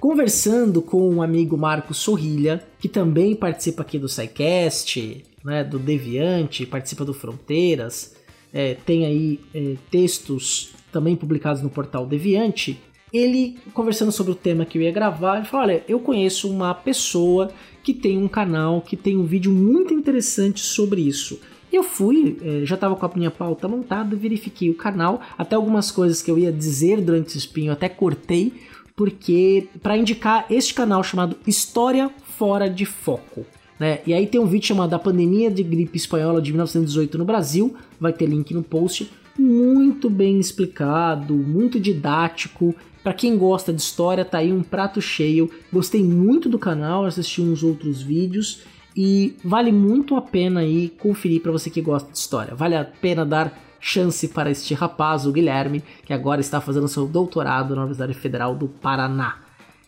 Conversando 0.00 0.80
com 0.80 1.06
um 1.06 1.20
amigo 1.20 1.54
Marcos 1.58 1.98
Sorrilha, 1.98 2.66
que 2.78 2.88
também 2.88 3.34
participa 3.34 3.82
aqui 3.82 3.98
do 3.98 4.08
SciCast, 4.08 5.22
né, 5.46 5.62
do 5.62 5.78
Deviante, 5.78 6.66
participa 6.66 7.04
do 7.04 7.14
Fronteiras, 7.14 8.16
é, 8.52 8.74
tem 8.74 9.06
aí 9.06 9.40
é, 9.54 9.76
textos 9.90 10.74
também 10.90 11.14
publicados 11.14 11.62
no 11.62 11.70
portal 11.70 12.04
Deviante, 12.04 12.80
ele, 13.12 13.56
conversando 13.72 14.10
sobre 14.10 14.32
o 14.32 14.34
tema 14.34 14.66
que 14.66 14.76
eu 14.76 14.82
ia 14.82 14.90
gravar, 14.90 15.36
ele 15.36 15.46
falou: 15.46 15.66
Olha, 15.66 15.84
eu 15.88 16.00
conheço 16.00 16.50
uma 16.50 16.74
pessoa 16.74 17.50
que 17.82 17.94
tem 17.94 18.18
um 18.18 18.26
canal, 18.26 18.80
que 18.80 18.96
tem 18.96 19.16
um 19.16 19.24
vídeo 19.24 19.52
muito 19.52 19.94
interessante 19.94 20.60
sobre 20.60 21.02
isso. 21.02 21.40
Eu 21.72 21.84
fui, 21.84 22.36
eh, 22.42 22.62
já 22.64 22.74
estava 22.74 22.96
com 22.96 23.06
a 23.06 23.12
minha 23.14 23.30
pauta 23.30 23.68
montada, 23.68 24.16
verifiquei 24.16 24.68
o 24.70 24.74
canal, 24.74 25.20
até 25.38 25.54
algumas 25.54 25.90
coisas 25.90 26.20
que 26.20 26.30
eu 26.30 26.38
ia 26.38 26.52
dizer 26.52 27.00
durante 27.00 27.36
o 27.36 27.38
espinho, 27.38 27.72
até 27.72 27.88
cortei, 27.88 28.52
porque 28.96 29.68
para 29.82 29.96
indicar 29.96 30.46
este 30.50 30.74
canal 30.74 31.04
chamado 31.04 31.36
História 31.46 32.10
Fora 32.36 32.68
de 32.68 32.84
Foco. 32.84 33.46
Né? 33.78 34.00
E 34.06 34.14
aí 34.14 34.26
tem 34.26 34.40
um 34.40 34.46
vídeo 34.46 34.68
chamado 34.68 34.94
A 34.94 34.98
Pandemia 34.98 35.50
de 35.50 35.62
Gripe 35.62 35.96
Espanhola 35.96 36.40
de 36.40 36.50
1918 36.50 37.18
no 37.18 37.24
Brasil, 37.24 37.76
vai 38.00 38.12
ter 38.12 38.26
link 38.26 38.52
no 38.54 38.62
post, 38.62 39.10
muito 39.38 40.08
bem 40.08 40.40
explicado, 40.40 41.34
muito 41.34 41.78
didático, 41.78 42.74
para 43.06 43.14
quem 43.14 43.38
gosta 43.38 43.72
de 43.72 43.80
história, 43.80 44.24
tá 44.24 44.38
aí 44.38 44.52
um 44.52 44.64
prato 44.64 45.00
cheio. 45.00 45.48
Gostei 45.72 46.02
muito 46.02 46.48
do 46.48 46.58
canal, 46.58 47.04
assisti 47.04 47.40
uns 47.40 47.62
outros 47.62 48.02
vídeos 48.02 48.62
e 48.96 49.36
vale 49.44 49.70
muito 49.70 50.16
a 50.16 50.20
pena 50.20 50.58
aí 50.58 50.88
conferir 50.88 51.40
para 51.40 51.52
você 51.52 51.70
que 51.70 51.80
gosta 51.80 52.10
de 52.10 52.18
história. 52.18 52.52
Vale 52.56 52.74
a 52.74 52.84
pena 52.84 53.24
dar 53.24 53.56
chance 53.78 54.26
para 54.26 54.50
este 54.50 54.74
rapaz, 54.74 55.24
o 55.24 55.30
Guilherme, 55.30 55.84
que 56.04 56.12
agora 56.12 56.40
está 56.40 56.60
fazendo 56.60 56.88
seu 56.88 57.06
doutorado 57.06 57.76
na 57.76 57.82
Universidade 57.82 58.14
Federal 58.14 58.56
do 58.56 58.66
Paraná. 58.66 59.38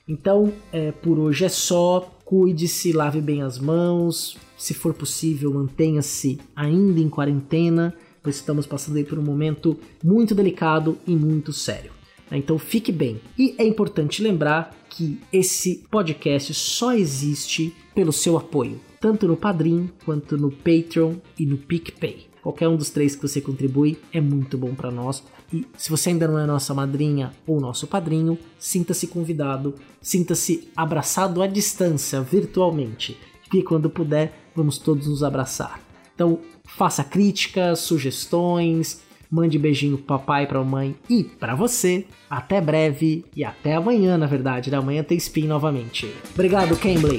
Então, 0.06 0.52
é, 0.72 0.92
por 0.92 1.18
hoje 1.18 1.44
é 1.44 1.48
só. 1.48 2.08
Cuide-se, 2.28 2.92
lave 2.92 3.22
bem 3.22 3.40
as 3.40 3.58
mãos. 3.58 4.36
Se 4.54 4.74
for 4.74 4.92
possível, 4.92 5.50
mantenha-se 5.50 6.38
ainda 6.54 7.00
em 7.00 7.08
quarentena, 7.08 7.94
pois 8.22 8.36
estamos 8.36 8.66
passando 8.66 9.02
por 9.06 9.18
um 9.18 9.22
momento 9.22 9.78
muito 10.04 10.34
delicado 10.34 10.98
e 11.06 11.16
muito 11.16 11.54
sério. 11.54 11.90
Então 12.30 12.58
fique 12.58 12.92
bem. 12.92 13.18
E 13.38 13.54
é 13.56 13.66
importante 13.66 14.22
lembrar 14.22 14.76
que 14.90 15.18
esse 15.32 15.86
podcast 15.90 16.52
só 16.52 16.92
existe 16.92 17.74
pelo 17.94 18.12
seu 18.12 18.36
apoio, 18.36 18.78
tanto 19.00 19.26
no 19.26 19.34
Padrim 19.34 19.88
quanto 20.04 20.36
no 20.36 20.50
Patreon 20.50 21.14
e 21.38 21.46
no 21.46 21.56
PicPay. 21.56 22.26
Qualquer 22.42 22.68
um 22.68 22.76
dos 22.76 22.90
três 22.90 23.16
que 23.16 23.22
você 23.26 23.40
contribui 23.40 23.96
é 24.12 24.20
muito 24.20 24.58
bom 24.58 24.74
para 24.74 24.90
nós. 24.90 25.24
E 25.52 25.66
se 25.76 25.90
você 25.90 26.10
ainda 26.10 26.28
não 26.28 26.38
é 26.38 26.46
nossa 26.46 26.74
madrinha 26.74 27.32
ou 27.46 27.60
nosso 27.60 27.86
padrinho, 27.86 28.38
sinta-se 28.58 29.06
convidado, 29.06 29.74
sinta-se 30.00 30.68
abraçado 30.76 31.42
à 31.42 31.46
distância, 31.46 32.20
virtualmente. 32.20 33.16
E 33.52 33.62
quando 33.62 33.88
puder, 33.88 34.50
vamos 34.54 34.78
todos 34.78 35.06
nos 35.06 35.22
abraçar. 35.22 35.80
Então, 36.14 36.40
faça 36.64 37.02
críticas, 37.02 37.80
sugestões, 37.80 39.02
Mande 39.30 39.58
beijinho 39.58 39.98
pro 39.98 40.18
papai, 40.18 40.46
pra 40.46 40.58
mamãe 40.58 40.96
e 41.08 41.22
para 41.22 41.54
você. 41.54 42.06
Até 42.30 42.60
breve 42.60 43.24
e 43.36 43.44
até 43.44 43.74
amanhã, 43.74 44.16
na 44.16 44.26
verdade. 44.26 44.70
Né? 44.70 44.78
Amanhã 44.78 45.02
tem 45.02 45.18
spin 45.18 45.46
novamente. 45.46 46.10
Obrigado, 46.32 46.76
Cambly. 46.76 47.18